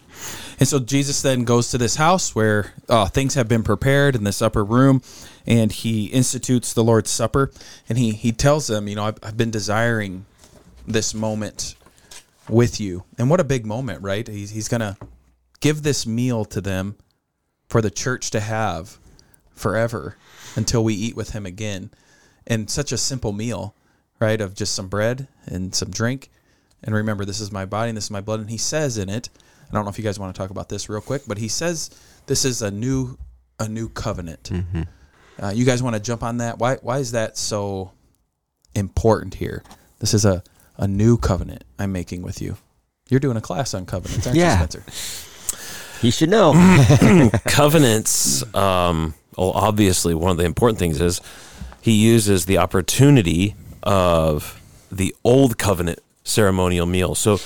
[0.59, 4.23] And so Jesus then goes to this house where uh, things have been prepared in
[4.23, 5.01] this upper room,
[5.45, 7.51] and he institutes the Lord's Supper,
[7.89, 10.25] and he he tells them, you know, I've, I've been desiring
[10.87, 11.75] this moment
[12.47, 14.27] with you, and what a big moment, right?
[14.27, 14.97] He's he's gonna
[15.59, 16.95] give this meal to them
[17.67, 18.97] for the church to have
[19.55, 20.17] forever
[20.55, 21.89] until we eat with him again,
[22.45, 23.73] and such a simple meal,
[24.19, 24.41] right?
[24.41, 26.29] Of just some bread and some drink,
[26.83, 28.39] and remember, this is my body and this is my blood.
[28.39, 29.29] And he says in it,
[29.71, 31.47] I don't know if you guys want to talk about this real quick, but he
[31.47, 31.89] says
[32.27, 33.17] this is a new
[33.59, 34.51] a new covenant.
[35.41, 36.57] Uh, you guys want to jump on that?
[36.59, 37.91] Why why is that so
[38.75, 39.63] important here?
[39.99, 40.43] This is a
[40.77, 42.57] a new covenant I'm making with you.
[43.09, 44.61] You're doing a class on covenants, aren't Yeah.
[44.61, 46.05] you, Spencer?
[46.05, 46.53] You should know.
[47.45, 51.21] covenants um well obviously one of the important things is
[51.81, 54.59] he uses the opportunity of
[54.91, 57.39] the old covenant ceremonial meal so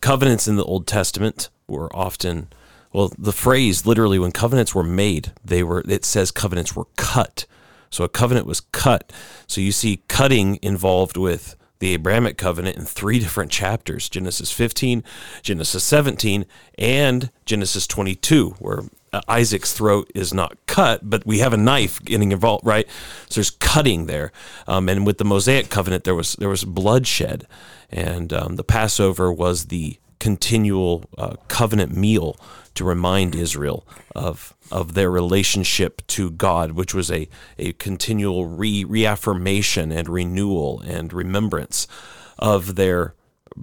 [0.00, 2.48] covenants in the old testament were often
[2.92, 7.46] well the phrase literally when covenants were made they were it says covenants were cut
[7.90, 9.12] so a covenant was cut
[9.46, 15.04] so you see cutting involved with the Abrahamic covenant in three different chapters Genesis 15,
[15.42, 16.46] Genesis 17,
[16.78, 22.02] and Genesis 22, where uh, Isaac's throat is not cut, but we have a knife
[22.02, 22.88] getting involved, right?
[23.28, 24.32] So there's cutting there.
[24.66, 27.46] Um, and with the Mosaic covenant, there was, there was bloodshed.
[27.90, 32.36] And um, the Passover was the continual uh, covenant meal
[32.74, 38.84] to remind Israel of of their relationship to God, which was a, a continual re
[38.84, 41.86] reaffirmation and renewal and remembrance
[42.38, 43.14] of their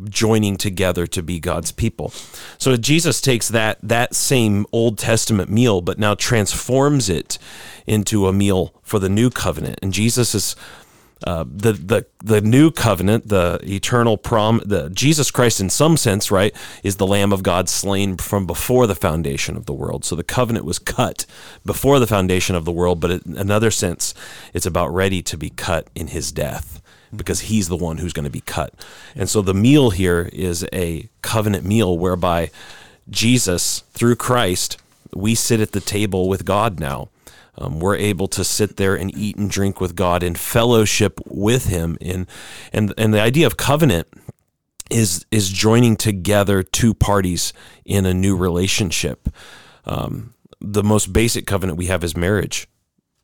[0.09, 2.09] joining together to be God's people.
[2.57, 7.37] So Jesus takes that that same Old Testament meal, but now transforms it
[7.85, 9.79] into a meal for the new covenant.
[9.81, 10.55] And Jesus is
[11.25, 16.31] uh, the the the new covenant, the eternal prom, the Jesus Christ, in some sense,
[16.31, 20.03] right, is the Lamb of God slain from before the foundation of the world.
[20.03, 21.25] So the covenant was cut
[21.65, 24.13] before the foundation of the world, but in another sense,
[24.53, 26.81] it's about ready to be cut in His death
[27.15, 28.73] because He's the one who's going to be cut.
[29.15, 32.51] And so the meal here is a covenant meal whereby
[33.09, 34.77] Jesus, through Christ,
[35.13, 37.09] we sit at the table with God now
[37.57, 41.67] um, we're able to sit there and eat and drink with God in fellowship with
[41.67, 41.97] Him.
[42.01, 42.27] In
[42.71, 44.07] and and the idea of covenant
[44.89, 47.53] is is joining together two parties
[47.85, 49.29] in a new relationship.
[49.85, 52.67] Um, the most basic covenant we have is marriage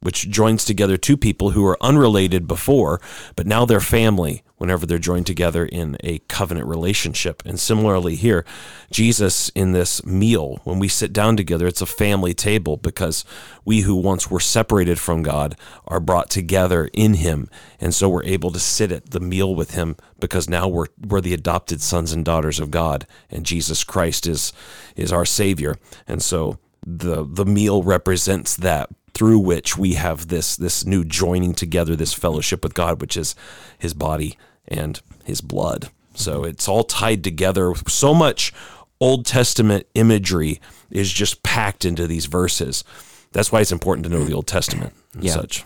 [0.02, 3.02] which joins together two people who are unrelated before,
[3.36, 7.42] but now they're family whenever they're joined together in a covenant relationship.
[7.46, 8.46] And similarly here,
[8.92, 13.26] Jesus in this meal, when we sit down together, it's a family table because
[13.66, 15.56] we who once were separated from God
[15.88, 17.50] are brought together in him.
[17.80, 21.22] And so we're able to sit at the meal with him because now we're we're
[21.22, 24.52] the adopted sons and daughters of God and Jesus Christ is
[24.96, 25.78] is our savior.
[26.06, 31.54] And so the the meal represents that through which we have this this new joining
[31.54, 33.36] together, this fellowship with God, which is
[33.78, 34.38] His body
[34.70, 35.90] and His blood.
[36.16, 37.74] So it's all tied together.
[37.88, 38.54] So much
[39.00, 40.60] Old Testament imagery
[40.92, 42.84] is just packed into these verses.
[43.32, 45.34] That's why it's important to know the Old Testament and Yeah.
[45.34, 45.64] such.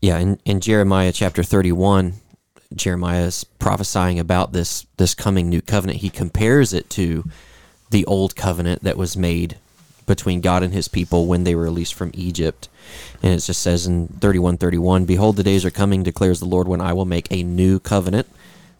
[0.00, 2.14] Yeah, in, in Jeremiah chapter 31,
[2.74, 6.00] Jeremiah is prophesying about this this coming new covenant.
[6.00, 7.24] He compares it to
[7.90, 9.58] the old covenant that was made
[10.06, 12.68] between God and his people when they were released from Egypt.
[13.22, 16.80] And it just says in 31:31, "Behold, the days are coming, declares the Lord, when
[16.80, 18.26] I will make a new covenant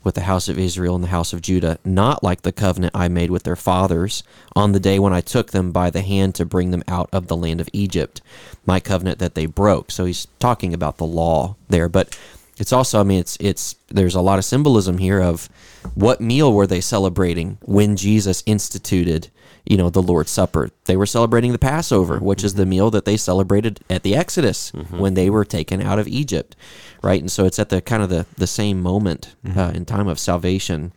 [0.04, 3.08] with the house of Israel and the house of Judah, not like the covenant I
[3.08, 4.22] made with their fathers
[4.54, 7.26] on the day when I took them by the hand to bring them out of
[7.26, 8.20] the land of Egypt,
[8.66, 9.90] my covenant that they broke.
[9.90, 12.16] So he's talking about the law there, but
[12.58, 15.48] it's also, I mean, it's it's there's a lot of symbolism here of
[15.94, 19.28] what meal were they celebrating when Jesus instituted,
[19.64, 20.70] you know, the Lord's Supper.
[20.84, 24.70] They were celebrating the Passover, which is the meal that they celebrated at the Exodus
[24.90, 26.54] when they were taken out of Egypt,
[27.02, 27.20] right?
[27.20, 30.18] And so it's at the kind of the the same moment uh, in time of
[30.18, 30.92] salvation.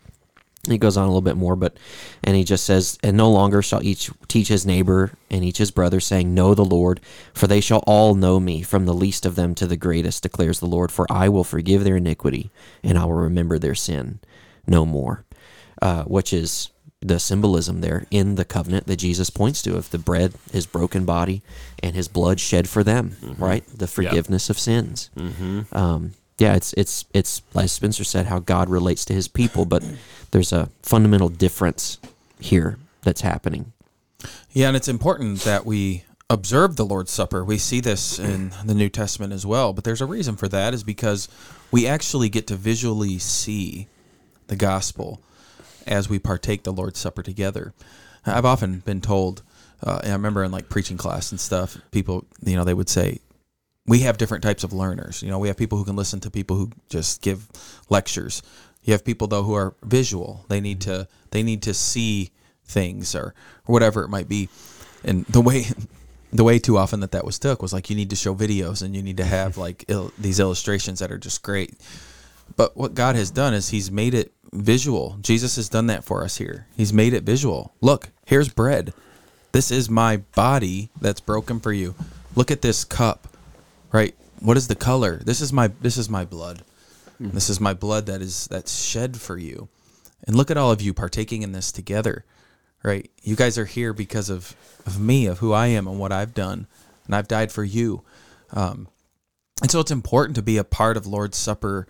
[0.68, 1.78] He goes on a little bit more, but
[2.26, 5.72] and he just says, "And no longer shall each teach his neighbor and each his
[5.72, 7.00] brother, saying, Know the Lord,
[7.34, 10.60] for they shall all know me, from the least of them to the greatest, declares
[10.60, 10.92] the Lord.
[10.92, 12.52] For I will forgive their iniquity,
[12.84, 14.20] and I will remember their sin
[14.66, 15.24] no more."
[15.80, 20.00] Uh, which is the symbolism there in the covenant that Jesus points to of the
[20.00, 21.42] bread, his broken body,
[21.84, 23.66] and his blood shed for them, right?
[23.68, 25.10] The forgiveness of sins.
[25.72, 29.84] Um, yeah, it's it's it's as Spencer said, how God relates to His people, but
[30.32, 31.98] there's a fundamental difference
[32.40, 33.74] here that's happening.
[34.52, 37.44] Yeah, and it's important that we observe the Lord's Supper.
[37.44, 40.74] We see this in the New Testament as well, but there's a reason for that
[40.74, 41.28] is because
[41.72, 43.88] we actually get to visually see
[44.48, 45.22] the gospel
[45.88, 47.74] as we partake the Lord's Supper together.
[48.26, 49.44] I've often been told,
[49.82, 52.90] uh, and I remember in like preaching class and stuff, people, you know, they would
[52.90, 53.20] say,
[53.86, 55.24] we have different types of learners.
[55.24, 57.48] You know, we have people who can listen to people who just give
[57.90, 58.44] lectures.
[58.84, 60.46] You have people though who are visual.
[60.50, 62.32] They need to they need to see
[62.66, 63.34] things or,
[63.66, 64.50] or whatever it might be.
[65.04, 65.68] And the way
[66.32, 68.82] the way too often that that was took was like you need to show videos
[68.82, 71.74] and you need to have like il- these illustrations that are just great.
[72.56, 75.18] But what God has done is He's made it visual.
[75.22, 76.68] Jesus has done that for us here.
[76.76, 77.74] He's made it visual.
[77.82, 78.94] Look, here's bread.
[79.52, 81.96] This is my body that's broken for you.
[82.36, 83.28] Look at this cup.
[83.92, 84.16] Right?
[84.40, 85.18] What is the color?
[85.24, 86.64] This is my this is my blood.
[87.20, 89.70] This is my blood that is that's shed for you.
[90.26, 92.26] And look at all of you partaking in this together.
[92.84, 93.10] Right?
[93.24, 94.56] You guys are here because of
[94.86, 96.68] of me, of who I am and what I've done.
[97.06, 98.04] And I've died for you.
[98.52, 98.88] Um,
[99.62, 101.88] and so it's important to be a part of Lord's Supper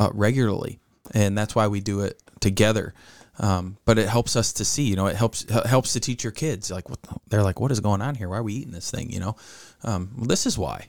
[0.00, 0.80] uh, regularly,
[1.14, 2.94] and that's why we do it together.
[3.38, 6.32] Um, but it helps us to see, you know, it helps helps to teach your
[6.32, 6.70] kids.
[6.70, 8.28] Like, what, they're like, what is going on here?
[8.28, 9.12] Why are we eating this thing?
[9.12, 9.36] You know,
[9.84, 10.88] um, well, this is why.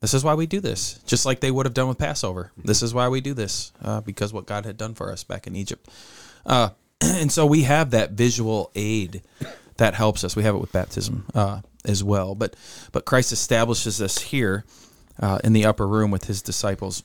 [0.00, 2.52] This is why we do this, just like they would have done with Passover.
[2.56, 5.46] This is why we do this uh, because what God had done for us back
[5.46, 5.90] in Egypt.
[6.46, 6.70] Uh,
[7.02, 9.22] and so we have that visual aid
[9.76, 10.36] that helps us.
[10.36, 12.34] We have it with baptism uh, as well.
[12.34, 12.56] But
[12.92, 14.64] but Christ establishes us here
[15.18, 17.04] uh, in the upper room with his disciples.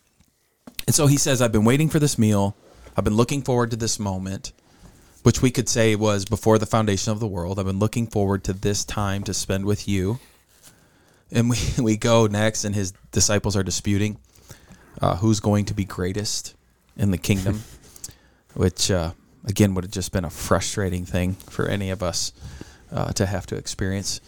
[0.85, 2.55] And so he says, I've been waiting for this meal.
[2.95, 4.53] I've been looking forward to this moment,
[5.23, 7.59] which we could say was before the foundation of the world.
[7.59, 10.19] I've been looking forward to this time to spend with you.
[11.31, 14.17] And we, we go next, and his disciples are disputing
[15.01, 16.55] uh, who's going to be greatest
[16.95, 17.63] in the kingdom,
[18.53, 19.11] which uh,
[19.45, 22.31] again would have just been a frustrating thing for any of us
[22.91, 24.21] uh, to have to experience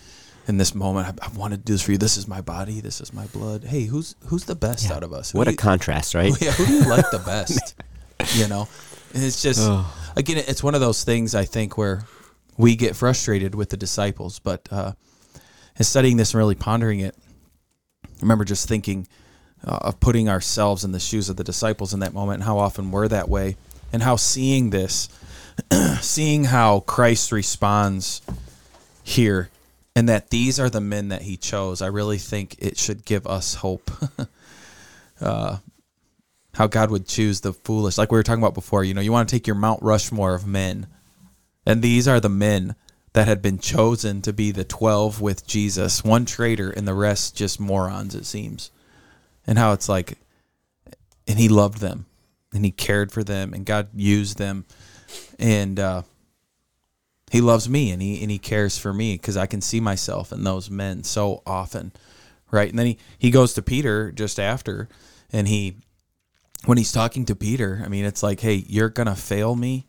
[0.47, 1.07] in this moment.
[1.21, 1.97] I, I wanted to do this for you.
[1.97, 2.79] This is my body.
[2.81, 3.63] This is my blood.
[3.65, 5.31] Hey, who's who's the best out of us?
[5.31, 6.31] Who What a you- contrast, right?
[6.41, 7.75] yeah, who do you like the best?
[8.35, 8.67] you know,
[9.13, 9.61] and it's just
[10.15, 12.03] again, it's one of those things I think where
[12.57, 14.93] we get frustrated with the disciples, but uh,
[15.77, 17.15] in studying this and really pondering it,
[18.03, 19.07] I remember just thinking
[19.63, 22.57] uh, of putting ourselves in the shoes of the disciples in that moment, and how
[22.57, 23.57] often we're that way,
[23.93, 25.07] and how seeing this,
[26.01, 28.21] seeing how Christ responds
[29.03, 29.49] here,
[29.97, 31.81] and that these are the men that He chose.
[31.81, 33.89] I really think it should give us hope.
[35.19, 37.97] how God would choose the foolish.
[37.97, 40.35] Like we were talking about before, you know, you want to take your Mount Rushmore
[40.35, 40.85] of men.
[41.65, 42.75] And these are the men
[43.13, 47.35] that had been chosen to be the 12 with Jesus, one traitor and the rest
[47.35, 48.69] just morons, it seems.
[49.47, 50.19] And how it's like,
[51.27, 52.05] and he loved them
[52.53, 54.65] and he cared for them and God used them.
[55.39, 56.03] And, uh,
[57.31, 60.31] he loves me and he and he cares for me because I can see myself
[60.31, 61.91] in those men so often,
[62.51, 62.69] right?
[62.69, 64.87] And then he he goes to Peter just after,
[65.31, 65.75] and he
[66.65, 69.85] when he's talking to Peter, I mean, it's like, hey, you're gonna fail me,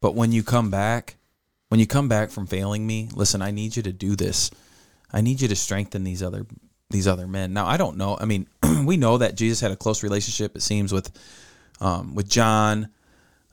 [0.00, 1.16] but when you come back,
[1.68, 4.50] when you come back from failing me, listen, I need you to do this.
[5.12, 6.46] I need you to strengthen these other
[6.90, 7.52] these other men.
[7.52, 8.18] Now, I don't know.
[8.20, 8.48] I mean,
[8.84, 10.56] we know that Jesus had a close relationship.
[10.56, 11.10] It seems with
[11.80, 12.88] um, with John,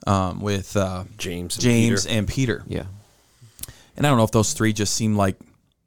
[0.06, 2.18] um, with uh, James and James Peter.
[2.18, 2.64] and Peter.
[2.66, 2.84] Yeah.
[3.98, 5.36] And I don't know if those three just seem like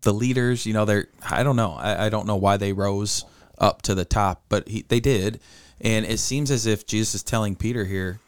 [0.02, 0.66] the leaders.
[0.66, 1.72] You know, they're I don't know.
[1.72, 3.24] I, I don't know why they rose
[3.58, 5.40] up to the top, but he, they did.
[5.80, 8.20] And it seems as if Jesus is telling Peter here,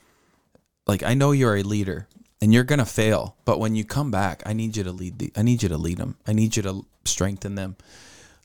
[0.87, 2.07] like, I know you're a leader
[2.41, 5.33] and you're gonna fail, but when you come back, I need you to lead the.
[5.35, 6.15] I need you to lead them.
[6.25, 7.75] I need you to strengthen them.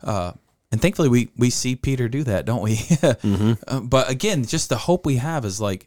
[0.03, 0.33] Uh,
[0.73, 2.81] and thankfully, we we see Peter do that, don't we?
[3.67, 5.87] Uh, but again, just the hope we have is like,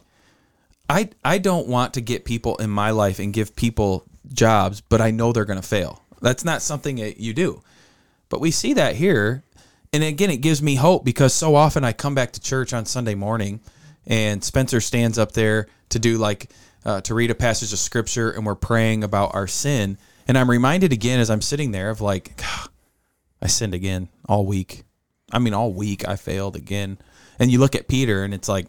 [0.90, 5.02] I I don't want to get people in my life and give people jobs, but
[5.02, 6.04] I know they're going to fail.
[6.22, 7.62] That's not something that you do.
[8.30, 9.44] But we see that here,
[9.92, 12.86] and again, it gives me hope because so often I come back to church on
[12.86, 13.60] Sunday morning,
[14.06, 16.50] and Spencer stands up there to do like
[16.86, 20.50] uh, to read a passage of scripture, and we're praying about our sin, and I'm
[20.50, 22.70] reminded again as I'm sitting there of like, "God,
[23.42, 24.84] I sinned again all week.
[25.32, 26.98] I mean, all week I failed again.
[27.40, 28.68] And you look at Peter, and it's like,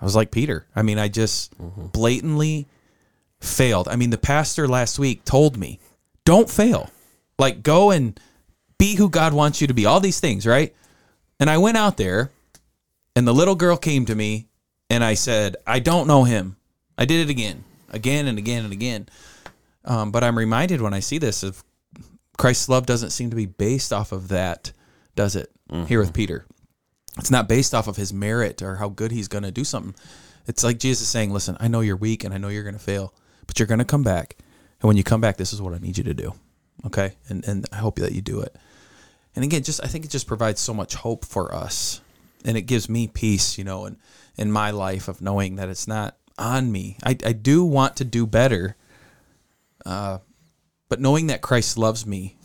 [0.00, 0.66] I was like Peter.
[0.74, 2.66] I mean, I just blatantly
[3.40, 3.88] failed.
[3.88, 5.78] I mean, the pastor last week told me,
[6.24, 6.90] don't fail.
[7.38, 8.18] Like, go and
[8.78, 9.86] be who God wants you to be.
[9.86, 10.74] All these things, right?
[11.38, 12.30] And I went out there,
[13.16, 14.46] and the little girl came to me,
[14.90, 16.56] and I said, I don't know him.
[16.98, 19.08] I did it again, again and again and again.
[19.84, 21.64] Um, but I'm reminded when I see this of
[22.36, 24.72] Christ's love doesn't seem to be based off of that,
[25.14, 25.50] does it?
[25.86, 26.46] Here with Peter.
[27.16, 29.94] It's not based off of his merit or how good he's going to do something.
[30.46, 32.80] It's like Jesus saying, "Listen, I know you're weak and I know you're going to
[32.80, 33.14] fail,
[33.50, 34.36] but you're going to come back.
[34.80, 36.34] And when you come back, this is what I need you to do.
[36.86, 37.16] Okay?
[37.28, 38.54] And and I hope that you do it."
[39.34, 42.00] And again, just I think it just provides so much hope for us.
[42.44, 43.96] And it gives me peace, you know, in
[44.36, 46.96] in my life of knowing that it's not on me.
[47.02, 48.76] I I do want to do better.
[49.84, 50.18] Uh
[50.88, 52.36] but knowing that Christ loves me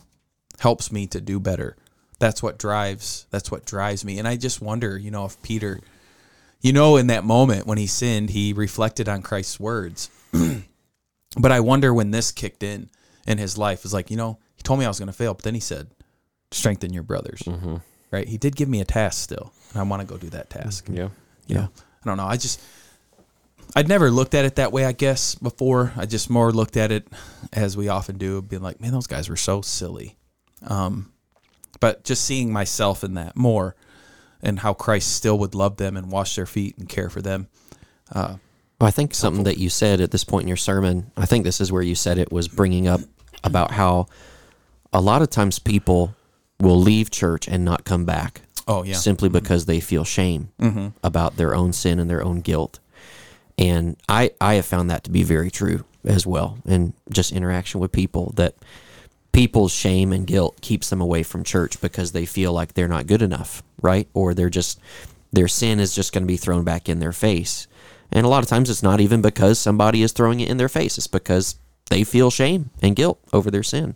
[0.58, 1.76] helps me to do better.
[2.18, 4.18] That's what drives that's what drives me.
[4.18, 5.78] And I just wonder, you know, if Peter
[6.60, 10.10] you know in that moment when he sinned, he reflected on Christ's words.
[11.36, 12.90] but I wonder when this kicked in
[13.26, 15.34] in his life is like, you know, he told me I was going to fail,
[15.34, 15.90] but then he said,
[16.50, 17.42] strengthen your brothers.
[18.10, 18.28] Right?
[18.28, 20.86] He did give me a task still, and I want to go do that task.
[20.90, 21.08] Yeah.
[21.46, 21.66] Yeah.
[21.66, 22.26] I don't know.
[22.26, 22.60] I just
[23.74, 25.92] I'd never looked at it that way, I guess, before.
[25.96, 27.08] I just more looked at it
[27.52, 30.16] as we often do, being like, man, those guys were so silly.
[30.66, 31.12] Um,
[31.80, 33.74] but just seeing myself in that more
[34.42, 37.48] and how Christ still would love them and wash their feet and care for them.
[38.14, 38.40] Well,
[38.80, 41.60] I think something that you said at this point in your sermon, I think this
[41.60, 43.00] is where you said it, was bringing up
[43.42, 44.06] about how
[44.92, 46.14] a lot of times people
[46.60, 48.42] will leave church and not come back.
[48.68, 48.94] Oh, yeah.
[48.94, 49.38] Simply mm-hmm.
[49.38, 50.88] because they feel shame mm-hmm.
[51.02, 52.78] about their own sin and their own guilt.
[53.58, 56.58] And I, I have found that to be very true as well.
[56.66, 58.54] And just interaction with people that
[59.32, 63.06] people's shame and guilt keeps them away from church because they feel like they're not
[63.06, 64.08] good enough, right?
[64.14, 64.80] Or they're just
[65.32, 67.66] their sin is just going to be thrown back in their face.
[68.12, 70.68] And a lot of times it's not even because somebody is throwing it in their
[70.68, 70.96] face.
[70.98, 71.56] It's because
[71.90, 73.94] they feel shame and guilt over their sin.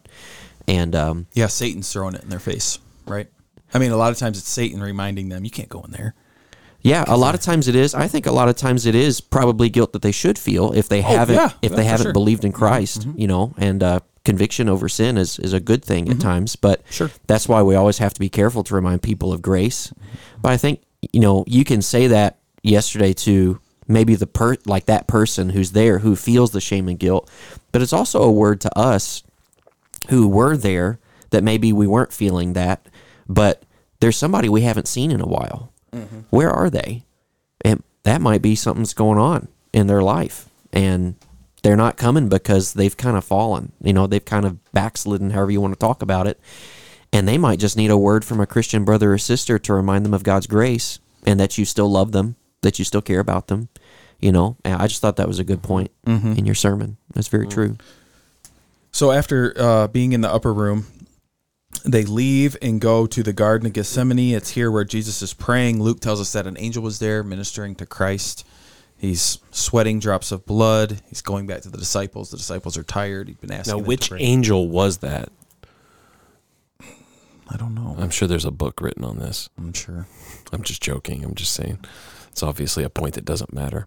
[0.68, 3.28] And um, Yeah, Satan's throwing it in their face, right?
[3.72, 6.14] I mean, a lot of times it's Satan reminding them, you can't go in there.
[6.82, 7.94] yeah, a lot of times it is.
[7.94, 10.88] I think a lot of times it is probably guilt that they should feel if
[10.88, 12.12] they haven't yeah, if they haven't sure.
[12.12, 13.54] believed in Christ, you know.
[13.58, 17.10] And uh, conviction over sin is is a good thing at times, but Sure.
[17.26, 19.92] that's why we always have to be careful to remind people of grace.
[20.40, 20.80] But I think
[21.12, 25.72] you know you can say that yesterday to maybe the per like that person who's
[25.72, 27.28] there who feels the shame and guilt,
[27.72, 29.22] but it's also a word to us
[30.08, 30.98] who were there
[31.30, 32.86] that maybe we weren't feeling that,
[33.28, 33.64] but
[34.00, 35.72] there's somebody we haven't seen in a while.
[35.92, 36.20] Mm-hmm.
[36.30, 37.04] Where are they?
[37.64, 41.16] And that might be something's going on in their life, and
[41.62, 43.72] they're not coming because they've kind of fallen.
[43.82, 46.40] You know, they've kind of backslidden, however you want to talk about it,
[47.12, 50.04] and they might just need a word from a Christian brother or sister to remind
[50.04, 53.48] them of God's grace and that you still love them, that you still care about
[53.48, 53.68] them.
[54.20, 56.96] You know, and I just thought that was a good point in your sermon.
[57.14, 57.76] That's very true.
[58.92, 60.86] So after uh, being in the upper room,
[61.84, 64.34] they leave and go to the Garden of Gethsemane.
[64.34, 65.82] It's here where Jesus is praying.
[65.82, 68.46] Luke tells us that an angel was there ministering to Christ.
[68.98, 71.00] He's sweating drops of blood.
[71.08, 72.30] He's going back to the disciples.
[72.30, 73.28] The disciples are tired.
[73.28, 73.78] He's been asking.
[73.78, 75.30] Now, which angel was that?
[77.48, 77.96] I don't know.
[77.98, 79.48] I'm sure there's a book written on this.
[79.56, 80.06] I'm sure.
[80.52, 81.24] I'm just joking.
[81.24, 81.78] I'm just saying.
[82.30, 83.86] It's obviously a point that doesn't matter.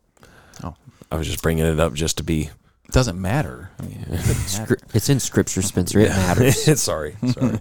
[0.63, 0.75] Oh,
[1.11, 2.43] I was just bringing it up just to be.
[2.85, 3.69] it doesn't matter.
[3.79, 4.77] I mean, it doesn't matter.
[4.93, 5.99] It's in Scripture, Spencer.
[5.99, 6.81] It matters.
[6.81, 7.59] sorry, sorry.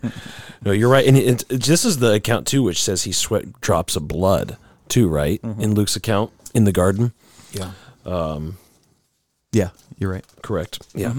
[0.64, 1.06] no, you're right.
[1.06, 4.56] And it, it- this is the account too, which says he sweat drops of blood
[4.88, 5.40] too, right?
[5.42, 7.12] In Luke's account in the garden.
[7.52, 7.72] yeah.
[8.04, 8.58] Um.
[9.52, 10.24] Yeah, you're right.
[10.42, 10.80] Correct.
[10.94, 11.14] Yeah.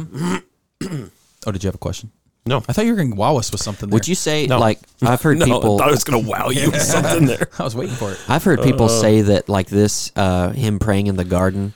[1.45, 2.09] Oh, did you have a question?
[2.45, 2.57] No.
[2.67, 3.89] I thought you were going to wow us with something.
[3.89, 3.95] There.
[3.95, 4.59] Would you say No.
[4.59, 7.25] like I've heard no, people I thought I was going to wow you with something
[7.25, 7.47] there.
[7.59, 8.19] I was waiting for it.
[8.27, 11.73] I've heard people say that like this, uh, him praying in the garden,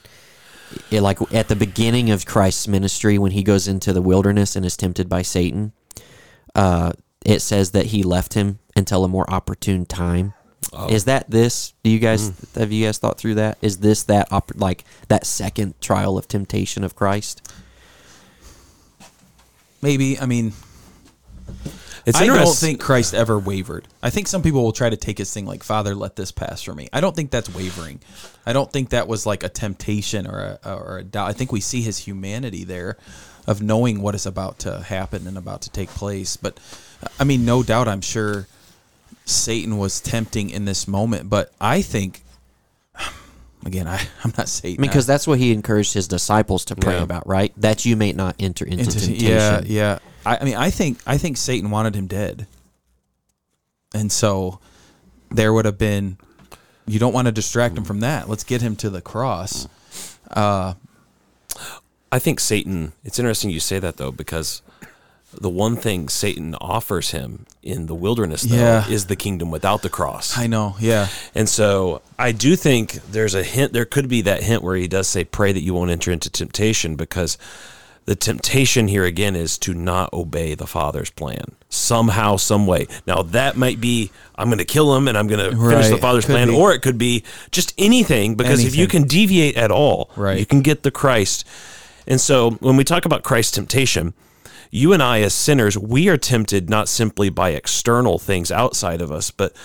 [0.91, 4.65] it, like at the beginning of Christ's ministry when he goes into the wilderness and
[4.65, 5.72] is tempted by Satan,
[6.55, 6.91] uh,
[7.26, 10.34] it says that he left him until a more opportune time.
[10.89, 11.74] Is that this?
[11.84, 13.57] Do you guys have you guys thought through that?
[13.61, 17.41] Is this that op- like that second trial of temptation of Christ?
[19.82, 20.20] Maybe.
[20.20, 20.54] I mean,
[22.08, 23.86] It's I don't think Christ ever wavered.
[24.02, 26.62] I think some people will try to take his thing like, Father, let this pass
[26.62, 26.88] for me.
[26.94, 28.00] I don't think that's wavering.
[28.46, 31.28] I don't think that was like a temptation or a, or a doubt.
[31.28, 32.98] I think we see his humanity there
[33.46, 36.38] of knowing what is about to happen and about to take place.
[36.38, 36.62] But
[37.20, 38.48] I mean, no doubt, I'm sure
[39.26, 41.30] Satan was tempting in this moment.
[41.30, 42.24] But I think,
[43.68, 44.82] again, I, I'm not Satan.
[44.82, 47.03] Because that's what he encouraged his disciples to pray Yeah.
[47.03, 47.53] about, right?
[47.57, 49.28] That you may not enter into, Into- temptation.
[49.32, 49.99] Yeah, yeah.
[50.26, 52.47] I, I mean, I think I think Satan wanted him dead,
[53.93, 54.59] and so
[55.30, 56.18] there would have been.
[56.89, 58.30] You don't want to distract him from that.
[58.30, 59.68] Let's get him to the cross.
[60.32, 60.74] Uh,
[62.11, 62.93] I think Satan.
[63.03, 64.61] It's interesting you say that though, because
[65.42, 68.88] the one thing Satan offers him in the wilderness, though, Yeah.
[68.90, 70.38] is the kingdom without the cross.
[70.38, 70.76] I know.
[70.80, 71.08] Yeah.
[71.36, 73.74] And so I do think there's a hint.
[73.74, 76.30] There could be that hint where he does say, "Pray that you won't enter into
[76.30, 77.38] temptation," because
[78.06, 82.88] the temptation here again is to not obey the Father's plan somehow, some way.
[83.06, 85.98] Now that might be I'm going to kill him and I'm going to finish the
[85.98, 86.56] Father's Could plan, be.
[86.56, 88.36] or it could be just anything.
[88.36, 90.40] Because if you can deviate at all, Right.
[90.40, 91.44] you can get the Christ.
[92.08, 94.14] And so when we talk about Christ's temptation,
[94.72, 99.11] you and I, as sinners, we are tempted not simply by external things outside of
[99.11, 99.55] us, but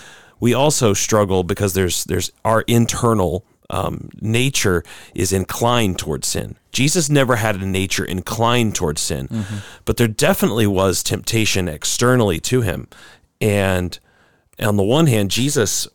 [0.40, 4.84] we also struggle because there's there's our internal um, nature
[5.14, 6.56] is inclined towards sin.
[6.72, 9.28] Jesus never had a nature inclined towards sin,
[9.84, 12.88] but there definitely was temptation externally to him.
[13.40, 13.98] And
[14.58, 15.88] on the one hand, Jesus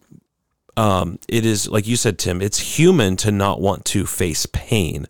[0.77, 2.41] um, it is like you said, Tim.
[2.41, 5.07] It's human to not want to face pain.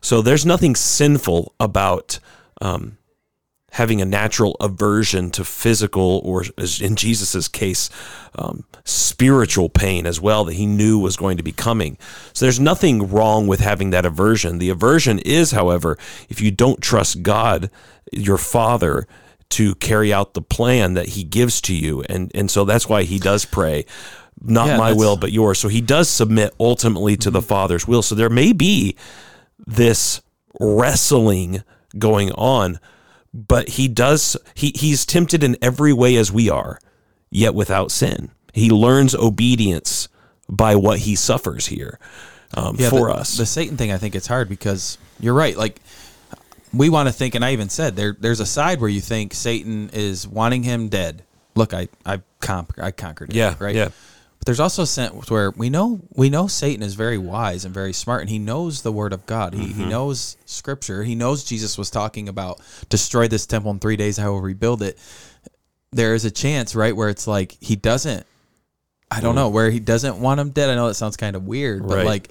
[0.00, 2.18] So there's nothing sinful about
[2.60, 2.96] um,
[3.76, 7.90] having a natural aversion to physical, or as in Jesus's case,
[8.34, 11.98] um, spiritual pain as well that he knew was going to be coming.
[12.32, 14.58] So there's nothing wrong with having that aversion.
[14.58, 15.98] The aversion is, however,
[16.30, 17.70] if you don't trust God,
[18.10, 19.06] your Father,
[19.50, 23.02] to carry out the plan that He gives to you, and and so that's why
[23.02, 23.84] He does pray.
[24.42, 25.58] Not Yeah, my will, but yours.
[25.58, 28.02] So he does submit ultimately to the Father's will.
[28.02, 28.96] So there may be
[29.66, 30.20] this
[30.60, 31.62] wrestling
[31.98, 32.78] going on,
[33.36, 36.78] but he does he he's tempted in every way as we are,
[37.30, 38.30] yet without sin.
[38.52, 40.08] He learns obedience
[40.48, 41.98] by what he suffers here
[42.54, 43.36] um, yeah, for the, us.
[43.36, 45.56] The Satan thing, I think it's hard because you're right.
[45.56, 45.80] Like
[46.72, 48.16] we want to think, and I even said there.
[48.18, 51.22] There's a side where you think Satan is wanting him dead.
[51.54, 53.30] Look, I I comp- I conquered.
[53.30, 53.74] it, Yeah, right.
[53.74, 53.88] yeah.
[54.46, 57.74] But there's also a sense where we know we know Satan is very wise and
[57.74, 59.54] very smart, and he knows the word of God.
[59.54, 59.88] He he mm-hmm.
[59.88, 61.02] knows Scripture.
[61.02, 64.20] He knows Jesus was talking about destroy this temple in three days.
[64.20, 64.98] I will rebuild it.
[65.90, 68.24] There is a chance, right, where it's like he doesn't.
[69.10, 69.38] I don't mm.
[69.38, 70.70] know where he doesn't want him dead.
[70.70, 72.06] I know that sounds kind of weird, but Right.
[72.06, 72.28] like,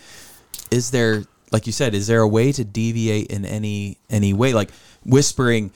[0.72, 4.54] is there like you said, is there a way to deviate in any any way?
[4.54, 4.72] Like
[5.04, 5.70] whispering,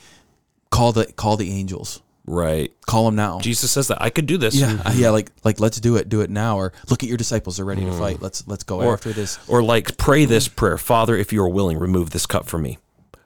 [0.70, 2.00] call the call the angels.
[2.30, 2.72] Right.
[2.86, 3.40] Call him now.
[3.40, 4.54] Jesus says that I could do this.
[4.54, 7.18] Yeah, uh, yeah, like like let's do it, do it now, or look at your
[7.18, 8.22] disciples they're ready to fight.
[8.22, 9.38] Let's let's go Or, after this.
[9.48, 12.78] or like pray this prayer, Father, if you are willing, remove this cup from me.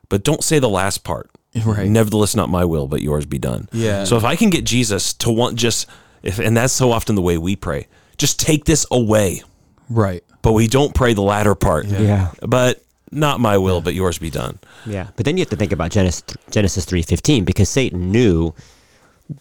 [0.08, 1.30] But don't say the last part.
[1.64, 1.88] Right.
[1.88, 3.68] Nevertheless, not my will, but yours be done.
[3.72, 4.02] Yeah.
[4.04, 5.86] So if I can get Jesus to want just
[6.22, 7.86] if and that's so often the way we pray,
[8.16, 9.42] just take this away.
[9.88, 10.24] Right.
[10.42, 11.86] But we don't pray the latter part.
[11.86, 12.32] Yeah.
[12.40, 12.82] But
[13.12, 14.58] not my will, but yours be done.
[14.84, 18.52] Yeah, but then you have to think about Genesis Genesis three fifteen because Satan knew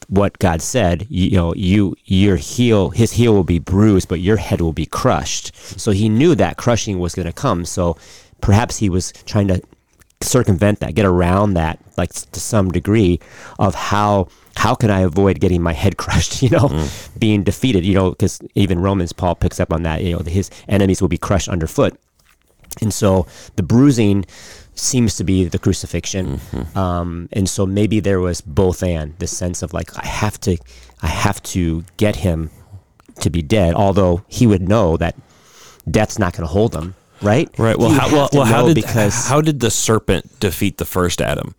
[0.07, 1.07] what God said.
[1.09, 4.73] You, you know, you your heel, his heel will be bruised, but your head will
[4.73, 5.55] be crushed.
[5.79, 7.65] So he knew that crushing was going to come.
[7.65, 7.97] So
[8.41, 9.61] perhaps he was trying to
[10.21, 13.19] circumvent that, get around that, like to some degree,
[13.59, 16.41] of how how can I avoid getting my head crushed?
[16.41, 17.19] You know, mm.
[17.19, 17.85] being defeated.
[17.85, 20.03] You know, because even Romans Paul picks up on that.
[20.03, 21.97] You know, his enemies will be crushed underfoot.
[22.81, 24.25] And so the bruising
[24.75, 26.39] seems to be the crucifixion.
[26.75, 30.57] Um, and so maybe there was both and the sense of like, I have to,
[31.01, 32.49] I have to get him
[33.19, 35.15] to be dead, although he would know that
[35.89, 36.95] death's not going to hold him.
[37.21, 37.49] Right.
[37.57, 37.77] Right.
[37.77, 41.55] Well, how, well, well how did because how did the serpent defeat the first Adam?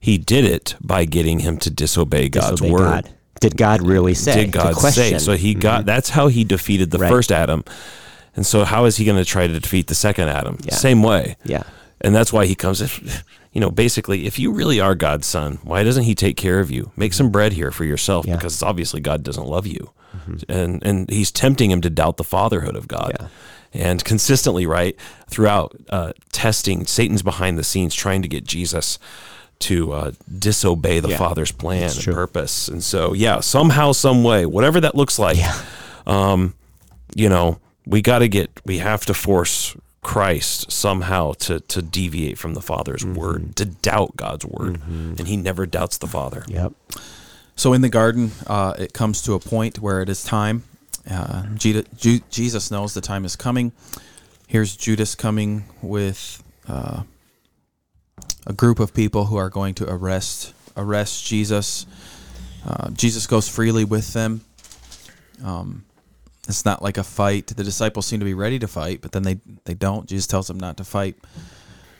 [0.00, 2.80] He did it by getting him to disobey God's disobey word.
[3.04, 3.14] God.
[3.40, 4.44] Did God really say?
[4.44, 4.74] Did God.
[4.74, 4.88] Mm-hmm.
[4.88, 5.18] say?
[5.18, 7.10] So he got that's how he defeated the Right.
[7.10, 7.64] first Adam.
[8.34, 10.58] And so how is he going to try to defeat the second Adam?
[10.62, 10.74] Yeah.
[10.74, 11.36] Same way.
[11.44, 11.64] Yeah.
[12.00, 12.80] And that's why he comes
[13.52, 16.70] you know, basically if you really are God's son, why doesn't he take care of
[16.70, 16.92] you?
[16.96, 18.36] Make some bread here for yourself Yeah.
[18.36, 19.90] because obviously God doesn't love you.
[20.48, 23.16] And and he's tempting him to doubt the fatherhood of God.
[23.20, 23.28] Yeah.
[23.74, 24.96] And consistently, right,
[25.28, 28.98] throughout uh, testing, Satan's behind the scenes trying to get Jesus
[29.60, 31.18] to uh, disobey the Yeah.
[31.18, 32.68] Father's plan and purpose.
[32.68, 35.38] And so, yeah, somehow, some way, whatever that looks like,
[36.06, 36.54] um,
[37.14, 42.38] you know, we got to get, we have to force Christ somehow to to deviate
[42.38, 43.14] from the Father's Mm-hmm.
[43.14, 46.44] word, to doubt God's word, and He never doubts the Father.
[46.48, 46.72] Yep.
[47.56, 50.62] So in the garden, uh, it comes to a point where it is time.
[51.10, 53.72] Uh, Jeda- Jesus knows the time is coming.
[54.46, 57.02] Here's Judas coming with uh,
[58.46, 61.86] a group of people who are going to arrest arrest Jesus.
[62.64, 64.42] Uh, Jesus goes freely with them.
[65.44, 65.84] Um,
[66.48, 67.48] it's not like a fight.
[67.48, 70.08] The disciples seem to be ready to fight, but then they they don't.
[70.08, 71.16] Jesus tells them not to fight.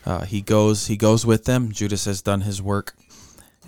[0.05, 1.71] Uh, he goes he goes with them.
[1.71, 2.95] Judas has done his work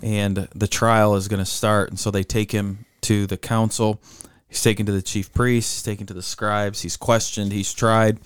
[0.02, 1.90] and the trial is going to start.
[1.90, 4.00] And so they take him to the council.
[4.48, 5.76] He's taken to the chief priests.
[5.76, 6.82] He's taken to the scribes.
[6.82, 7.52] He's questioned.
[7.52, 8.18] He's tried.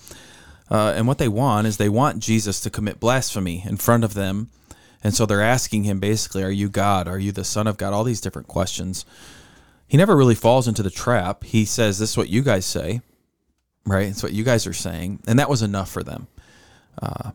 [0.71, 4.15] Uh, and what they want is they want Jesus to commit blasphemy in front of
[4.15, 4.49] them.
[5.05, 7.07] And so they're asking him basically, Are you God?
[7.07, 7.93] Are you the Son of God?
[7.93, 9.05] All these different questions.
[9.89, 11.45] He never really falls into the trap.
[11.45, 13.01] He says, This is what you guys say,
[13.85, 14.09] right?
[14.09, 15.21] It's what you guys are saying.
[15.27, 16.27] And that was enough for them.
[17.01, 17.31] Uh,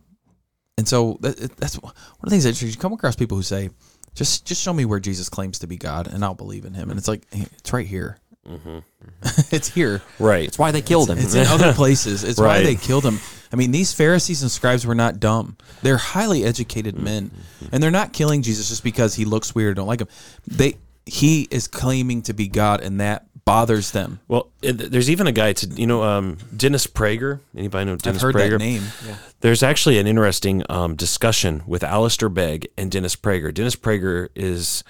[0.78, 2.70] and so that, that's one of the things that interesting.
[2.70, 3.70] You come across people who say,
[4.14, 6.90] just just show me where Jesus claims to be God, and I'll believe in him.
[6.90, 8.18] And it's like it's right here.
[9.52, 10.02] it's here.
[10.20, 10.46] Right.
[10.48, 11.18] It's why they killed him.
[11.20, 12.24] It's in other places.
[12.24, 13.20] It's why they killed him.
[13.54, 15.58] I mean, these Pharisees and scribes were not dumb.
[15.84, 17.32] They're highly educated men,
[17.72, 19.72] and they're not killing Jesus just because he looks weird.
[19.72, 20.08] Or don't like him.
[20.48, 24.20] They he is claiming to be God, and that bothers them.
[24.28, 27.40] Well, it, there's even a guy to you know um, Dennis Prager.
[27.58, 28.52] Anybody know Dennis I've heard Prager?
[28.52, 28.84] that name.
[29.42, 33.54] There's actually an interesting um, discussion with Alistair Begg and Dennis Prager.
[33.54, 34.84] Dennis Prager is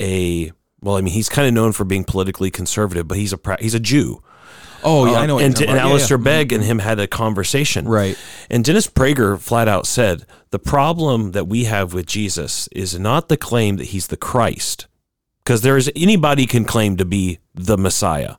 [0.00, 0.52] a
[0.82, 3.74] well, I mean, he's kind of known for being politically conservative, but he's a he's
[3.74, 4.22] a Jew.
[4.86, 5.34] Oh yeah, I Um, know.
[5.36, 5.78] what and you're and.
[5.78, 6.24] Yeah, Alistair yeah.
[6.24, 7.88] Begg and him had a conversation.
[7.88, 8.18] Right.
[8.50, 13.30] And Dennis Prager flat out said the problem that we have with Jesus is not
[13.30, 14.86] the claim that he's the Christ,
[15.44, 18.36] because there is anybody can claim to be the Messiah.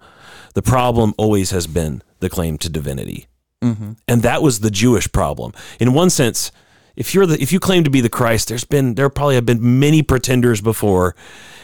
[0.53, 3.27] The problem always has been the claim to divinity,
[3.61, 3.93] mm-hmm.
[4.07, 5.53] and that was the Jewish problem.
[5.79, 6.51] In one sense,
[6.95, 9.45] if you're the if you claim to be the Christ, there's been there probably have
[9.45, 11.15] been many pretenders before,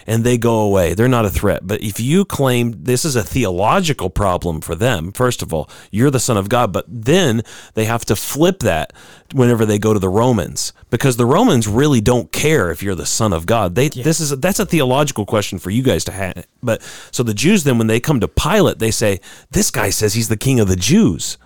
[0.05, 0.93] and they go away.
[0.93, 1.65] They're not a threat.
[1.65, 6.11] But if you claim this is a theological problem for them, first of all, you're
[6.11, 6.73] the Son of God.
[6.73, 8.93] But then they have to flip that
[9.33, 13.05] whenever they go to the Romans, because the Romans really don't care if you're the
[13.05, 13.75] Son of God.
[13.75, 16.45] They this is a, that's a theological question for you guys to have.
[16.61, 19.21] But so the Jews then when they come to Pilate, they say
[19.51, 21.37] this guy says he's the King of the Jews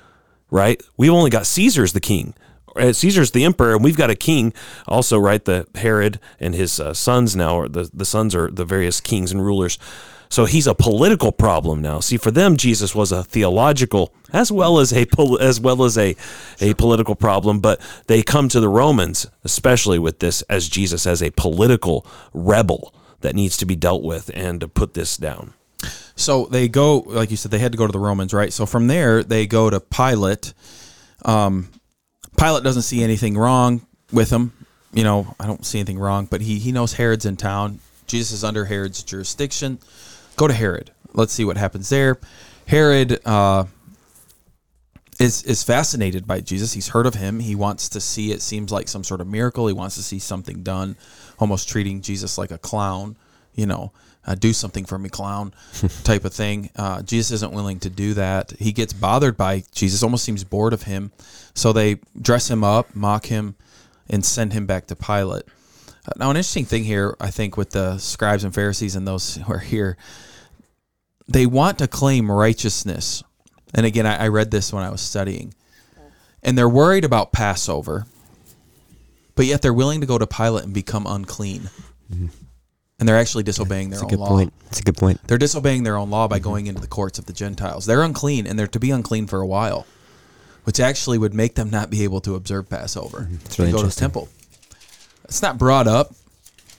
[0.52, 0.82] right?
[0.96, 2.34] We've only got Caesar's the king.
[2.76, 4.54] Uh, Caesar's the emperor, and we've got a king
[4.88, 5.44] also, right?
[5.44, 9.32] The Herod and his uh, sons now, or the, the sons are the various kings
[9.32, 9.78] and rulers.
[10.30, 12.00] So he's a political problem now.
[12.00, 15.06] See, for them, Jesus was a theological as well as a
[15.40, 16.16] as well as a
[16.60, 17.60] a political problem.
[17.60, 22.94] But they come to the Romans, especially with this, as Jesus as a political rebel
[23.22, 25.54] that needs to be dealt with and to put this down.
[26.16, 28.52] So they go, like you said, they had to go to the Romans, right?
[28.52, 30.54] So from there, they go to Pilate.
[31.24, 31.70] Um,
[32.38, 34.52] Pilate doesn't see anything wrong with him.
[34.94, 37.80] You know, I don't see anything wrong, but he he knows Herod's in town.
[38.08, 39.80] Jesus is under Herod's jurisdiction.
[40.38, 40.92] Go to Herod.
[41.14, 42.18] Let's see what happens there.
[42.68, 43.66] Herod uh,
[45.20, 46.74] is is fascinated by Jesus.
[46.74, 47.40] He's heard of him.
[47.40, 48.32] He wants to see.
[48.32, 49.68] It seems like some sort of miracle.
[49.68, 50.96] He wants to see something done.
[51.40, 53.16] Almost treating Jesus like a clown.
[53.54, 53.92] You know,
[54.26, 55.54] uh, do something for me, clown,
[56.04, 56.70] type of thing.
[56.76, 58.52] Uh, Jesus isn't willing to do that.
[58.60, 60.04] He gets bothered by Jesus.
[60.04, 61.12] Almost seems bored of him.
[61.54, 63.56] So they dress him up, mock him,
[64.10, 65.44] and send him back to Pilate.
[66.08, 69.36] Uh, now, an interesting thing here, I think, with the scribes and Pharisees and those
[69.36, 69.98] who are here,
[71.28, 73.24] they want to claim righteousness.
[73.74, 75.54] And again, I, I read this when I was studying.
[76.44, 78.06] And they're worried about Passover,
[79.36, 81.70] but yet they're willing to go to Pilate and become unclean.
[82.98, 84.30] And they're actually disobeying their That's a good law.
[84.30, 84.54] point.
[84.66, 85.20] That's a good point.
[85.28, 86.44] They're disobeying their own law by mm-hmm.
[86.44, 87.86] going into the courts of the Gentiles.
[87.86, 89.86] They're unclean, and they're to be unclean for a while,
[90.64, 93.36] which actually would make them not be able to observe Passover mm-hmm.
[93.46, 94.02] It's really and go to the interesting.
[94.02, 94.30] temple.
[95.26, 96.14] It's not brought up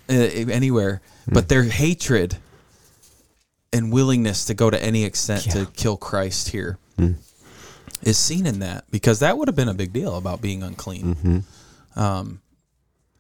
[0.08, 1.34] uh, anywhere, mm-hmm.
[1.34, 2.38] but their hatred
[3.72, 6.78] and willingness to go to any extent to kill Christ here
[8.02, 11.44] is seen in that because that would have been a big deal about being unclean.
[11.96, 12.40] Um,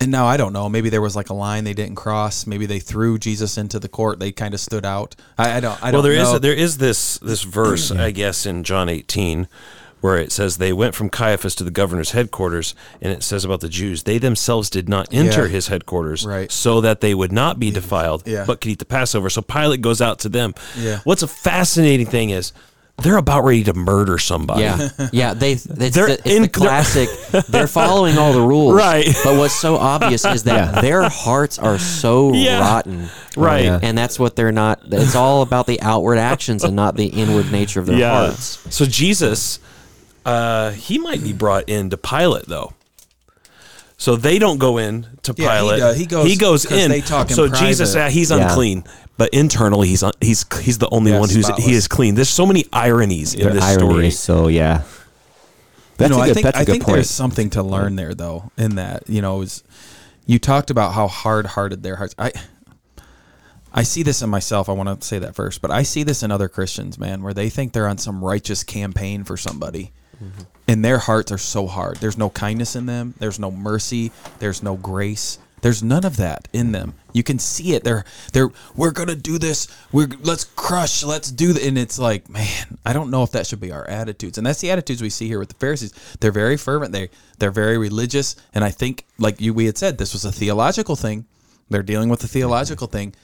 [0.00, 0.68] and now I don't know.
[0.68, 2.46] Maybe there was like a line they didn't cross.
[2.46, 4.18] Maybe they threw Jesus into the court.
[4.18, 5.16] They kind of stood out.
[5.38, 5.82] I, I don't.
[5.82, 9.48] I well, don't there is there is this this verse, I guess, in John 18,
[10.02, 13.60] where it says they went from Caiaphas to the governor's headquarters, and it says about
[13.60, 15.48] the Jews, they themselves did not enter Yeah.
[15.48, 16.52] his headquarters, Right.
[16.52, 18.44] so that they would not be defiled, Yeah.
[18.46, 19.30] but could eat the Passover.
[19.30, 20.54] So Pilate goes out to them.
[20.78, 21.00] Yeah.
[21.04, 22.52] What's a fascinating thing is
[23.02, 24.62] they're about ready to murder somebody.
[24.62, 25.34] Yeah, yeah.
[25.34, 27.08] They it's, They're the, it's in- the classic.
[27.48, 29.06] They're following all the rules, Right.
[29.22, 32.60] But what's so obvious is that their hearts are so Yeah.
[32.60, 33.64] rotten, Right.
[33.64, 33.78] yeah.
[33.82, 34.80] And that's what they're not.
[34.86, 38.64] It's all about the outward actions and not the inward nature of their hearts.
[38.74, 39.58] So Jesus,
[40.24, 42.72] uh, he might be brought into Pilate though.
[43.98, 45.78] So they don't go in to Yeah, he Pilate.
[45.80, 45.96] does.
[45.96, 46.90] He goes- He goes 'cause in.
[46.90, 48.06] they talk in so Jesus, private.
[48.06, 48.48] uh, he's Yeah.
[48.48, 48.84] unclean,
[49.16, 51.64] but internally he's un- he's he's the only Yeah, one who's spotless.
[51.66, 52.14] he is clean.
[52.14, 54.10] There's so many ironies in Their this irony story.
[54.10, 54.82] so yeah.
[55.96, 56.94] That's you know, a good, I think that's a I good think point.
[56.96, 58.50] there's something to learn there, though.
[58.58, 59.62] In that, you know, is
[60.26, 62.14] you talked about how hard-hearted their hearts.
[62.18, 62.32] I
[63.72, 64.68] I see this in myself.
[64.68, 67.32] I want to say that first, but I see this in other Christians, man, where
[67.34, 69.92] they think they're on some righteous campaign for somebody,
[70.68, 71.98] and their hearts are so hard.
[71.98, 73.14] There's no kindness in them.
[73.18, 74.12] There's no mercy.
[74.38, 75.38] There's no grace.
[75.62, 76.94] There's none of that in them.
[77.12, 77.82] You can see it.
[77.82, 79.68] They're they're we're gonna do this.
[79.90, 81.02] We're let's crush.
[81.02, 81.62] Let's do that.
[81.62, 84.38] And it's like, man, I don't know if that should be our attitudes.
[84.38, 85.92] And that's the attitudes we see here with the Pharisees.
[86.20, 86.92] They're very fervent.
[86.92, 87.08] They
[87.38, 88.36] they're very religious.
[88.54, 91.24] And I think, like you we had said, this was a theological thing.
[91.70, 93.14] They're dealing with a theological thing.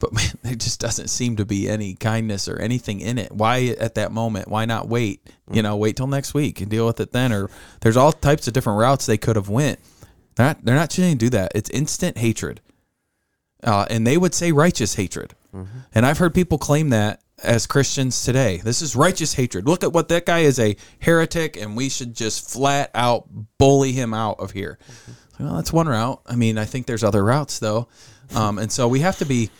[0.00, 3.30] But man, there just doesn't seem to be any kindness or anything in it.
[3.30, 4.48] Why at that moment?
[4.48, 5.24] Why not wait?
[5.52, 7.32] You know, wait till next week and deal with it then.
[7.32, 9.78] Or there's all types of different routes they could have went.
[10.34, 11.52] They're not, they're not choosing to do that.
[11.54, 12.60] It's instant hatred,
[13.62, 15.34] uh, and they would say righteous hatred.
[15.94, 18.58] And I've heard people claim that as Christians today.
[18.58, 19.66] This is righteous hatred.
[19.66, 23.28] Look at what that guy is a heretic, and we should just flat out
[23.58, 24.78] bully him out of here.
[25.38, 26.20] Well, that's one route.
[26.26, 27.88] I mean, I think there's other routes though,
[28.34, 29.50] um, and so we have to be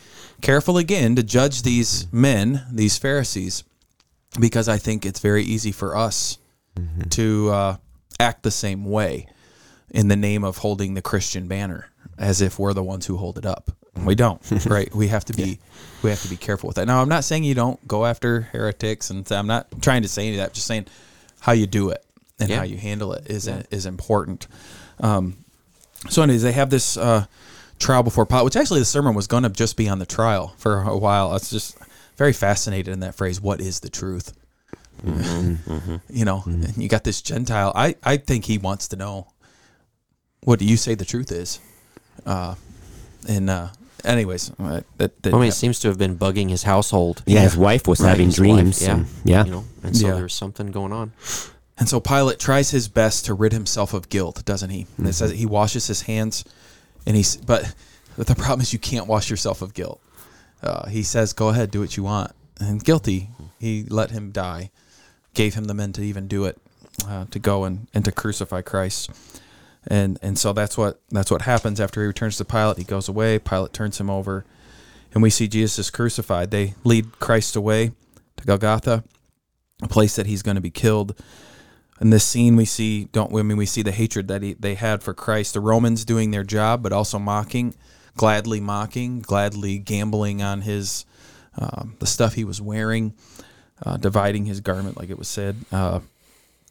[0.41, 3.64] careful again to judge these men, these Pharisees,
[4.38, 6.38] because I think it's very easy for us
[7.11, 7.76] to uh,
[8.18, 9.26] act the same way
[9.91, 13.36] in the name of holding the Christian banner, as if we're the ones who hold
[13.38, 13.70] it up.
[14.05, 14.93] We don't, right?
[14.95, 15.59] We have to be,
[16.03, 16.86] we have to be careful with that.
[16.86, 20.22] Now, I'm not saying you don't go after heretics, and I'm not trying to say
[20.28, 20.49] any of that.
[20.51, 20.86] I'm just saying
[21.41, 22.05] how you do it
[22.38, 22.59] and Yeah.
[22.59, 24.47] how you handle it is is important.
[25.01, 25.45] Um,
[26.09, 27.26] so, anyways, they have this uh,
[27.81, 30.55] trial before pot, which actually the sermon was going to just be on the trial
[30.59, 31.31] for a while.
[31.31, 31.76] I was just
[32.16, 33.41] very fascinated in that phrase.
[33.41, 34.33] What is the truth?
[36.11, 37.72] You know, and you got this Gentile.
[37.74, 39.28] I, I think he wants to know
[40.45, 41.61] what do you say the truth is?
[42.26, 42.55] Uh,
[43.28, 43.68] and uh,
[44.05, 47.22] anyways, uh, that, that I mean, it seems to have been bugging his household.
[47.26, 48.83] yeah, his wife was Right, having his wife, dreams.
[48.83, 49.45] yeah, and- yeah.
[49.45, 50.14] You know, and so Yeah.
[50.14, 51.12] there's something going on.
[51.78, 54.87] And so Pilate tries his best to rid himself of guilt, doesn't he?
[54.99, 56.45] And it says that he washes his hands,
[57.07, 57.75] and he's but
[58.17, 60.01] but the problem is you can't wash yourself of guilt.
[60.63, 64.71] Uh, he says, "Go ahead, do what you want." And guilty, he let him die,
[65.33, 66.59] gave him the men to even do it,
[67.07, 69.11] uh, to go and, and to crucify Christ.
[69.87, 72.77] And and so that's what that's what happens after he returns to Pilate.
[72.77, 73.39] He goes away.
[73.39, 74.45] Pilate turns him over,
[75.15, 76.51] and we see Jesus is crucified.
[76.51, 77.93] They lead Christ away
[78.37, 79.05] to Golgotha,
[79.83, 81.17] a place that he's going to be killed
[82.01, 84.75] in this scene we see don't I mean we see the hatred that he, they
[84.75, 85.55] had for Christ.
[85.55, 87.75] The Romans doing their job but also mocking
[88.17, 91.05] gladly mocking gladly gambling on his
[91.59, 93.15] um, the stuff he was wearing
[93.85, 95.57] uh, dividing his garment like it was said.
[95.71, 96.01] Uh,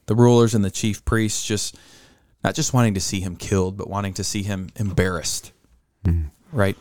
[0.06, 1.76] the rulers and the chief priests just
[2.42, 5.52] not just wanting to see him killed but wanting to see him embarrassed.
[6.52, 6.76] Right?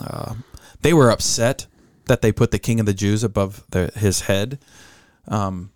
[0.00, 0.34] Uh,
[0.80, 1.66] they were upset
[2.06, 4.58] that they put the king of the Jews above the, his head.
[5.28, 5.70] Um,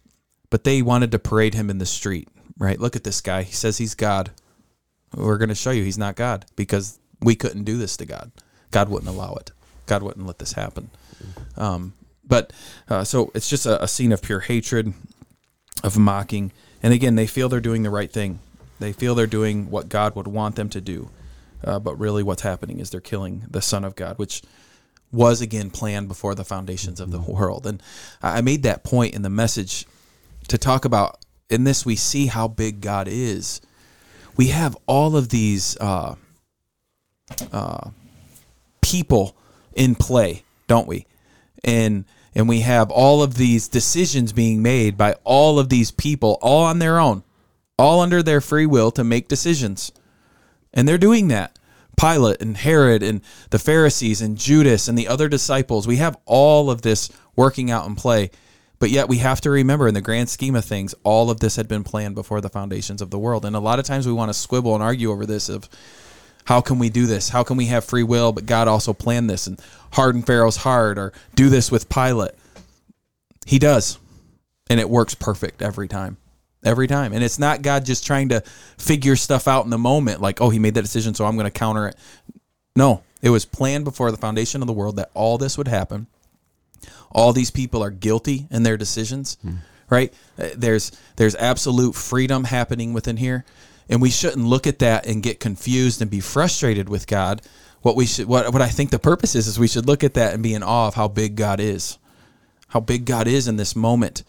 [0.50, 2.28] but they wanted to parade him in the street,
[2.58, 2.80] right?
[2.80, 3.42] Look at this guy.
[3.42, 4.30] He says he's God.
[5.14, 8.30] We're going to show you he's not God because we couldn't do this to God.
[8.70, 9.52] God wouldn't allow it.
[9.86, 10.90] God wouldn't let this happen.
[11.56, 11.94] Um,
[12.24, 12.52] but
[12.88, 14.92] uh, so it's just a, a scene of pure hatred,
[15.82, 16.52] of mocking.
[16.82, 18.40] And again, they feel they're doing the right thing.
[18.78, 21.10] They feel they're doing what God would want them to do.
[21.64, 24.42] Uh, but really, what's happening is they're killing the Son of God, which
[25.10, 27.66] was again planned before the foundations of the world.
[27.66, 27.82] And
[28.22, 29.86] I I made that point in the message
[30.48, 31.18] to talk about.
[31.50, 33.62] In this, we see how big God is.
[34.36, 36.14] We have all of these uh,
[37.50, 37.90] uh,
[38.82, 39.36] people
[39.74, 41.06] in play, don't we?
[41.64, 46.38] And and we have all of these decisions being made by all of these people,
[46.40, 47.24] all on their own,
[47.78, 49.90] all under their free will to make decisions.
[50.72, 51.58] And they're doing that.
[51.98, 55.88] Pilate and Herod and the Pharisees and Judas and the other disciples.
[55.88, 58.30] We have all of this working out in play.
[58.78, 61.56] But yet we have to remember in the grand scheme of things, all of this
[61.56, 63.44] had been planned before the foundations of the world.
[63.44, 65.68] And a lot of times we want to squibble and argue over this of
[66.44, 67.28] how can we do this?
[67.28, 69.60] How can we have free will, but God also planned this and
[69.92, 72.32] harden Pharaoh's heart or do this with Pilate?
[73.44, 73.98] He does.
[74.70, 76.16] And it works perfect every time.
[76.64, 77.12] Every time.
[77.12, 78.42] And it's not God just trying to
[78.78, 81.44] figure stuff out in the moment, like, oh, he made that decision, so I'm going
[81.44, 81.96] to counter it.
[82.76, 86.06] No, it was planned before the foundation of the world that all this would happen.
[87.10, 89.36] All these people are guilty in their decisions,
[89.90, 90.12] right?
[90.38, 93.44] Uh, There's there's absolute freedom happening within here,
[93.88, 97.42] and we shouldn't look at that and get confused and be frustrated with God.
[97.82, 100.14] What we should what what I think the purpose is is we should look at
[100.14, 101.98] that and be in awe of how big God is.
[102.68, 104.24] How big God is in this moment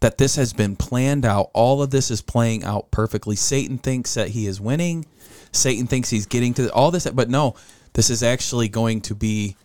[0.00, 1.50] that this has been planned out.
[1.52, 3.36] All of this is playing out perfectly.
[3.36, 5.04] Satan thinks that he is winning.
[5.52, 7.54] Satan thinks he's getting to all this, but no,
[7.94, 9.56] this is actually going to be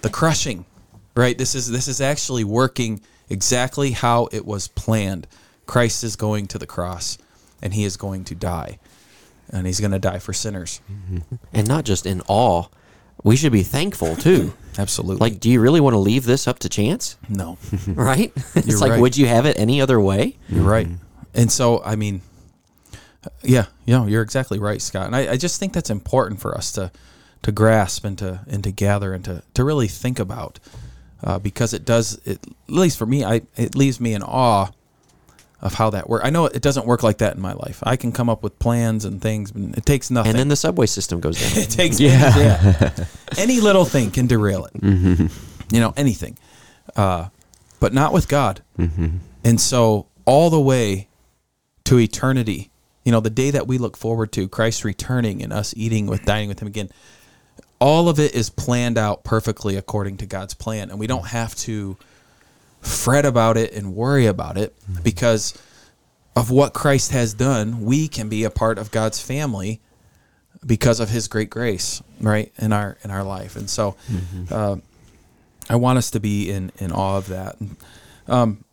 [0.00, 0.64] the crushing,
[1.14, 1.36] right?
[1.36, 5.26] This is this is actually working exactly how it was planned.
[5.66, 7.18] Christ is going to the cross,
[7.62, 8.78] and he is going to die,
[9.50, 10.80] and he's going to die for sinners.
[10.90, 11.36] Mm-hmm.
[11.52, 12.66] And not just in awe,
[13.22, 14.54] we should be thankful too.
[14.78, 15.18] Absolutely.
[15.18, 17.16] like, do you really want to leave this up to chance?
[17.28, 18.32] no, Right?
[18.54, 19.00] it's You're like, right.
[19.00, 20.38] would you have it any other way?
[20.48, 20.86] You're right.
[20.86, 21.04] Mm-hmm.
[21.34, 22.22] And so, I mean,
[23.42, 25.06] yeah, you know, you're exactly right, Scott.
[25.06, 26.90] And I, I just think that's important for us to
[27.42, 30.58] to grasp and to and to gather and to to really think about,
[31.22, 32.20] uh, because it does.
[32.24, 34.68] It, at least for me, I it leaves me in awe
[35.60, 36.24] of how that works.
[36.26, 37.82] I know it doesn't work like that in my life.
[37.84, 40.30] I can come up with plans and things, but it takes nothing.
[40.30, 41.50] And then the subway system goes down.
[41.62, 42.90] it takes yeah.
[43.38, 44.72] Any little thing can derail it.
[45.72, 46.36] You know, anything.
[46.96, 47.28] Uh,
[47.78, 48.62] but not with God.
[49.44, 51.08] And so all the way
[51.84, 52.70] to eternity,
[53.04, 56.24] you know, the day that we look forward to, Christ returning and us eating with,
[56.24, 56.90] dining with Him again,
[57.82, 60.88] all of it is planned out perfectly according to God's plan.
[60.88, 61.96] And we don't have to
[62.80, 64.72] fret about it and worry about it
[65.02, 65.60] because
[66.36, 67.84] of what Christ has done.
[67.84, 69.80] We can be a part of God's family
[70.64, 73.96] because of his great grace right in our in our life and so
[74.52, 74.76] uh,
[75.68, 77.56] i want us to be in in awe of that
[78.28, 78.64] um,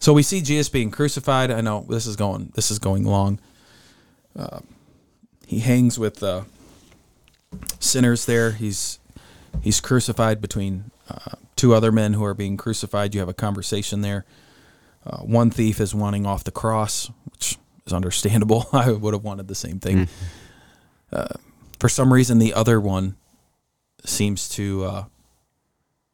[0.00, 3.38] so we see jesus being crucified i know this is going this is going long
[4.38, 4.60] uh,
[5.46, 6.44] he hangs with uh,
[7.78, 8.98] sinners there he's
[9.62, 14.00] he's crucified between uh, two other men who are being crucified you have a conversation
[14.00, 14.24] there
[15.06, 19.48] uh, one thief is wanting off the cross which is understandable i would have wanted
[19.48, 20.08] the same thing
[21.78, 23.16] for some reason the other one
[24.04, 25.04] seems to uh,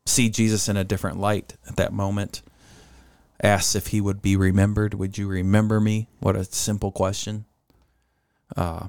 [0.07, 2.43] see Jesus in a different light at that moment.
[3.43, 4.95] Asks if he would be remembered.
[4.95, 6.09] Would you remember me?
[6.19, 7.47] What a simple question.
[8.57, 8.89] Uh,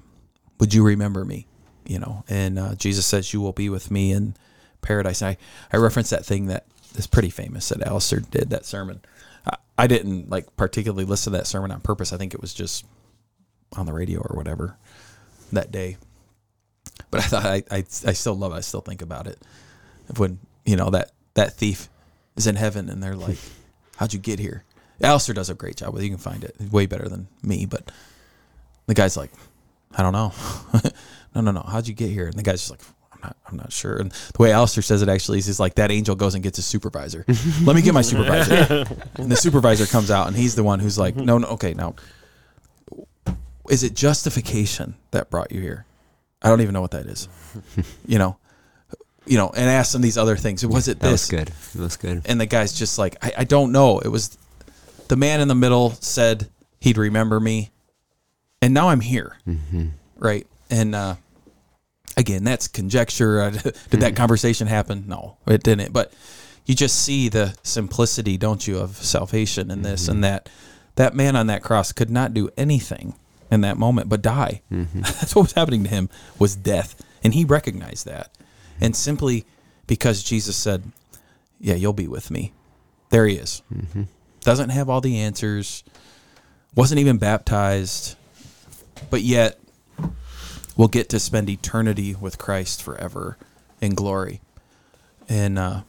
[0.60, 1.48] would you remember me?
[1.92, 4.36] You know, and uh, Jesus says, "You will be with me in
[4.82, 5.38] paradise." I
[5.74, 6.66] I reference that thing that
[6.96, 9.02] is pretty famous that Alistair did that sermon.
[9.46, 12.14] I, I didn't like particularly listen to that sermon on purpose.
[12.14, 12.86] I think it was just
[13.76, 14.78] on the radio or whatever
[15.52, 15.98] that day.
[17.10, 18.58] But I thought I, I, I still love it.
[18.58, 19.40] I still think about it.
[20.18, 21.90] When, you know, that, that thief
[22.36, 23.38] is in heaven and they're like,
[23.98, 24.64] How'd you get here?
[25.04, 26.06] Alistair does a great job with it.
[26.06, 27.92] You can find it way better than me, but
[28.88, 29.32] the guy's like,
[29.98, 30.34] I don't know.
[31.36, 31.62] no, no, no.
[31.62, 32.26] How'd you get here?
[32.28, 32.82] And the guy's just like,
[33.14, 33.98] I'm not, I'm not sure.
[33.98, 36.58] And the way Alistair says it actually is he's like that angel goes and gets
[36.58, 37.26] his supervisor.
[37.64, 38.86] Let me get my supervisor.
[39.16, 41.96] and the supervisor comes out and he's the one who's like, no, no, okay, now
[43.70, 45.86] is it justification that brought you here?
[46.42, 47.28] I don't even know what that is.
[48.06, 48.38] you know,
[49.26, 50.66] you know, and ask them these other things.
[50.66, 51.30] Was it That this?
[51.32, 51.48] was good.
[51.76, 52.22] That was good.
[52.26, 54.00] And the guy's just like, I, I don't know.
[54.00, 54.38] It was
[55.08, 57.72] the man in the middle said he'd remember me,
[58.62, 59.88] and now I'm here, mm-hmm.
[60.18, 60.46] right?
[60.70, 61.16] And uh,
[62.16, 63.52] again, that's conjecture.
[63.52, 64.16] Did that mm-hmm.
[64.16, 65.06] conversation happen?
[65.08, 65.94] No, it didn't.
[65.94, 66.14] But
[66.66, 70.22] you just see the simplicity, don't you, of salvation in this, and mm-hmm.
[70.22, 70.50] that
[70.96, 73.16] that man on that cross could not do anything
[73.50, 74.62] in that moment but die.
[74.72, 76.10] That's what was happening to him
[76.40, 78.32] was death, and he recognized that.
[78.80, 79.46] And simply
[79.88, 80.84] because Jesus said,
[81.60, 82.54] "Yeah, you'll be with me,"
[83.10, 83.62] there he is.
[84.42, 85.84] Doesn't have all the answers.
[86.74, 88.16] Wasn't even baptized,
[89.10, 89.60] but yet
[90.78, 93.38] we'll get to spend eternity with Christ forever
[93.82, 94.42] in glory.
[95.28, 95.82] And uh,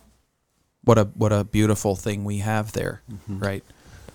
[0.84, 3.64] what a what a beautiful thing we have there, right?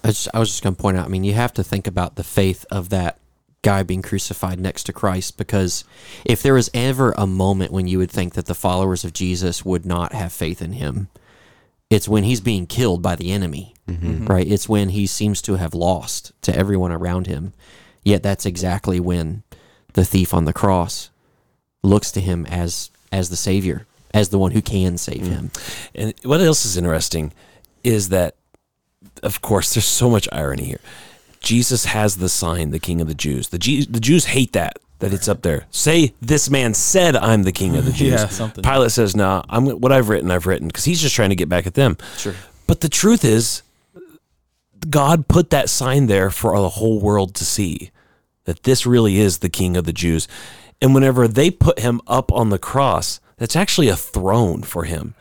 [0.03, 1.05] I, just, I was just going to point out.
[1.05, 3.19] I mean, you have to think about the faith of that
[3.63, 5.83] guy being crucified next to Christ, because
[6.23, 9.65] if there was ever a moment when you would think that the followers of Jesus
[9.65, 11.09] would not have faith in him,
[11.89, 13.73] it's when he's being killed by the enemy,
[14.27, 14.47] right?
[14.47, 17.53] It's when he seems to have lost to everyone around him.
[18.07, 19.43] Yet that's exactly when
[19.91, 21.09] the thief on the cross
[21.83, 25.27] looks to him as as the savior, as the one who can save mm.
[25.27, 25.51] him.
[25.93, 27.33] And what else is interesting
[27.83, 28.35] is that,
[29.23, 30.79] of course, there's so much irony here.
[31.41, 33.49] Jesus has the sign, the King of the Jews.
[33.49, 35.65] The, G- the Jews hate that that it's up there.
[35.69, 38.63] Say this man said, "I'm the King of the Jews." Yeah, something.
[38.63, 40.31] Pilate says, "No, I'm what I've written.
[40.31, 41.97] I've written," because he's just trying to get back at them.
[42.15, 42.35] Sure.
[42.67, 43.63] But the truth is,
[44.89, 47.91] God put that sign there for the whole world to see
[48.47, 50.27] that this really is the King of the Jews.
[50.81, 55.13] And whenever they put him up on the cross, that's actually a throne for him.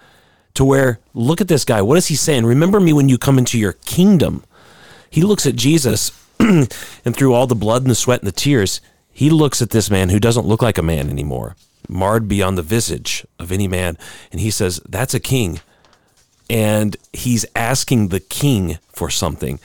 [0.54, 1.82] To where, look at this guy.
[1.82, 2.46] What is he saying?
[2.46, 4.42] Remember me when you come into your kingdom.
[5.10, 6.10] He looks at Jesus,
[6.40, 6.70] and
[7.14, 8.80] through all the blood and the sweat and the tears,
[9.12, 11.56] he looks at this man who doesn't look like a man anymore,
[11.88, 13.98] marred beyond the visage of any man.
[14.32, 15.60] And he says, That's a king
[16.48, 19.58] and he's asking the king for something.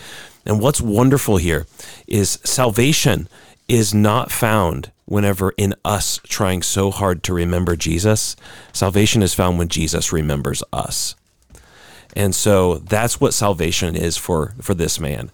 [0.45, 1.67] And what's wonderful here
[2.07, 3.27] is salvation
[3.71, 8.35] is not found whenever in us trying so hard to remember Jesus.
[8.73, 11.15] Salvation is found when Jesus remembers us.
[12.13, 15.31] And so that's what salvation is for for this man.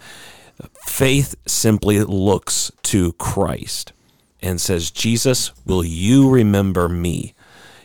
[0.85, 3.91] Faith simply looks to Christ
[4.39, 7.33] and says, "Jesus, will you remember me?"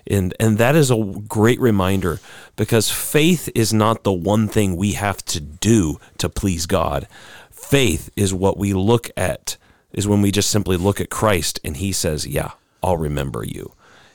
[0.07, 2.21] And and that is a great reminder
[2.57, 7.09] because faith is not the one thing we have to do to please God.
[7.51, 9.57] Faith is what we look at
[9.93, 13.73] is when we just simply look at Christ and he says, "Yeah, I'll remember you."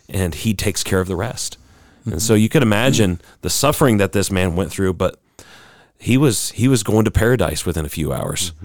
[0.10, 1.58] And he takes care of the rest.
[2.06, 5.20] And so you can imagine the suffering that this man went through, but
[5.98, 8.54] he was he was going to paradise within a few hours.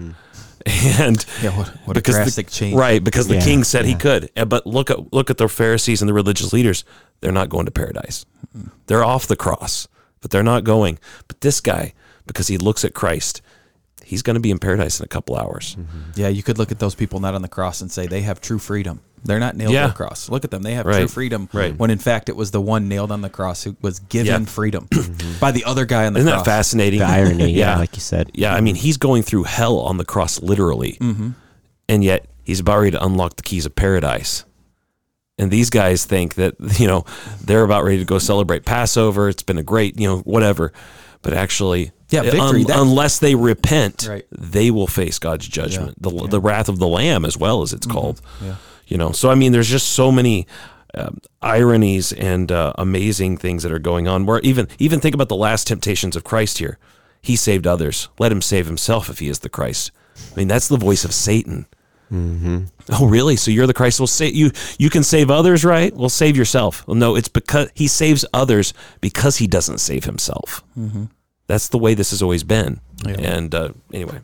[0.65, 2.75] And Yeah, what- what a because the- drastic change.
[2.77, 4.29] Right, because the king said he could.
[4.37, 6.85] Uh, But look at look at the Pharisees and the religious leaders.
[7.19, 8.25] They're not going to paradise.
[8.87, 9.87] They're off the cross,
[10.21, 10.99] but they're not going.
[11.27, 11.93] But this guy,
[12.25, 13.41] because he looks at Christ,
[14.03, 15.77] he's going to be in paradise in a couple hours.
[16.15, 18.39] Yeah, you could look at those people not on the cross and say they have
[18.41, 19.01] true freedom.
[19.25, 19.83] They're not nailed Yeah.
[19.83, 20.27] to the cross.
[20.29, 20.97] Look at them; they have Right.
[20.99, 21.47] true freedom.
[21.53, 21.77] Right.
[21.77, 24.37] When in fact it was the one nailed on the cross who was given Yeah.
[24.39, 24.45] Mm-hmm.
[24.45, 24.87] freedom
[25.39, 26.45] by the other guy on the Isn't cross.
[26.45, 26.99] that fascinating?
[26.99, 28.31] The irony, yeah, yeah, like you said.
[28.33, 28.53] yeah.
[28.53, 30.97] I mean, he's going through hell on the cross, literally,
[31.87, 34.43] and yet he's about ready to unlock the keys of paradise.
[35.39, 37.05] And these guys think that you know
[37.41, 39.29] they're about ready to go celebrate Passover.
[39.29, 40.73] It's been a great you know whatever,
[41.23, 44.25] but actually, Yeah, victory, un- unless they repent, Right.
[44.31, 47.87] they will face God's judgment, the the wrath of the Lamb, as well as it's
[47.87, 48.21] called.
[48.45, 48.55] Yeah.
[48.85, 50.45] You know, so I mean, there's just so many
[50.93, 54.25] um, ironies and uh, amazing things that are going on.
[54.27, 56.77] Where even even think about the last temptations of Christ here.
[57.21, 58.09] He saved others.
[58.19, 59.91] Let him save himself if he is the Christ.
[60.33, 61.65] I mean, that's the voice of Satan.
[62.11, 62.65] Mm-hmm.
[62.91, 63.35] Oh, really?
[63.35, 63.99] So you're the Christ?
[63.99, 65.95] Well, say you you can save others, right?
[65.95, 66.85] Well, save yourself.
[66.87, 70.63] Well, no, it's because he saves others because he doesn't save himself.
[70.77, 71.05] Mm-hmm.
[71.47, 72.79] That's the way this has always been.
[73.05, 73.15] Yeah.
[73.19, 74.19] And uh, anyway,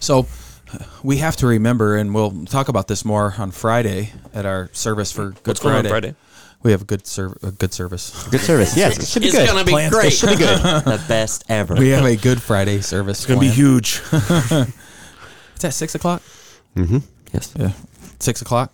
[0.00, 0.26] So
[0.72, 4.68] uh, we have to remember, and we'll talk about this more on Friday at our
[4.72, 6.08] service for Good What's going on Friday.
[6.08, 6.16] Friday?
[6.62, 8.26] We have a good serv- a good service.
[8.28, 8.76] Good service.
[8.76, 9.46] Yes, it should be It's good.
[9.46, 10.06] gonna be Plans- great.
[10.08, 10.58] it should be good.
[10.84, 11.74] the best ever.
[11.76, 13.18] we have a Good Friday service.
[13.18, 14.00] It's gonna be huge.
[15.54, 16.20] It's at six o'clock.
[17.32, 17.54] Yes.
[17.58, 17.72] Yeah,
[18.20, 18.72] six o'clock.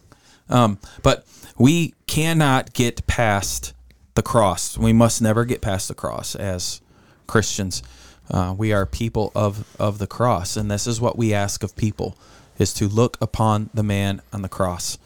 [0.48, 1.26] Um, but
[1.57, 3.74] we cannot get past
[4.14, 4.76] the cross.
[4.76, 6.80] We must never get past the cross as
[7.26, 7.82] Christians.
[8.30, 11.76] Uh, we are people of of the cross, and this is what we ask of
[11.76, 12.16] people:
[12.59, 14.98] is to look upon the man on the cross.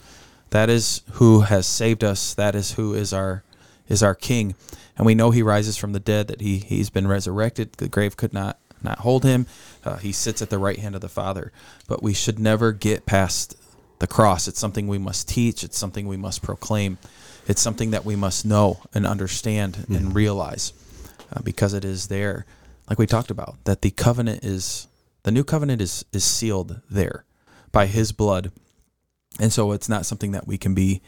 [0.50, 2.34] That is who has saved us.
[2.34, 3.42] That is who is our
[3.88, 4.54] is our King,
[4.96, 6.28] and we know He rises from the dead.
[6.28, 7.74] That He He's been resurrected.
[7.74, 9.46] The grave could not not hold Him.
[9.84, 11.52] Uh, he sits at the right hand of the Father.
[11.86, 13.56] But we should never get past
[13.98, 14.48] the cross.
[14.48, 15.62] It's something we must teach.
[15.62, 16.96] It's something we must proclaim.
[17.46, 20.72] It's something that we must know and understand and realize,
[21.32, 22.46] uh, because it is there,
[22.88, 23.62] like we talked about.
[23.64, 24.88] That the covenant is
[25.22, 27.24] the new covenant is is sealed there
[27.70, 28.50] by His blood
[29.38, 31.02] and so it's not something that we can be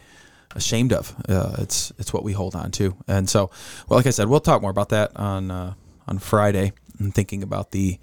[0.55, 1.15] ashamed of.
[1.29, 2.97] Uh, it's it's what we hold on to.
[3.07, 3.51] And so,
[3.89, 5.75] well, like I said, we'll talk more about that on uh,
[6.07, 6.73] on Friday.
[6.99, 7.99] And thinking about the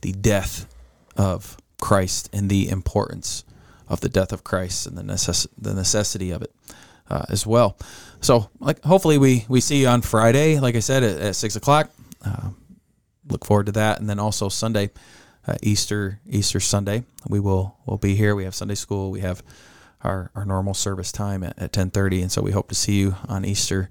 [0.00, 0.66] the death
[1.16, 3.44] of Christ and the importance
[3.88, 6.52] of the death of Christ and the necess- the necessity of it
[7.10, 7.76] uh, as well.
[8.20, 10.58] So, like, hopefully we we see you on Friday.
[10.60, 11.90] Like I said, at, at six o'clock.
[12.24, 12.50] Uh,
[13.28, 14.90] look forward to that, and then also Sunday,
[15.46, 18.34] uh, Easter Easter Sunday, we will will be here.
[18.34, 19.10] We have Sunday school.
[19.10, 19.42] We have
[20.02, 22.94] our, our normal service time at, at ten thirty, and so we hope to see
[22.94, 23.90] you on Easter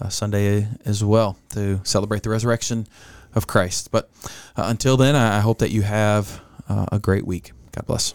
[0.00, 2.86] uh, Sunday as well to celebrate the resurrection
[3.34, 3.90] of Christ.
[3.90, 4.10] But
[4.56, 7.52] uh, until then, I, hope that you have uh, a great week.
[7.72, 8.14] God bless.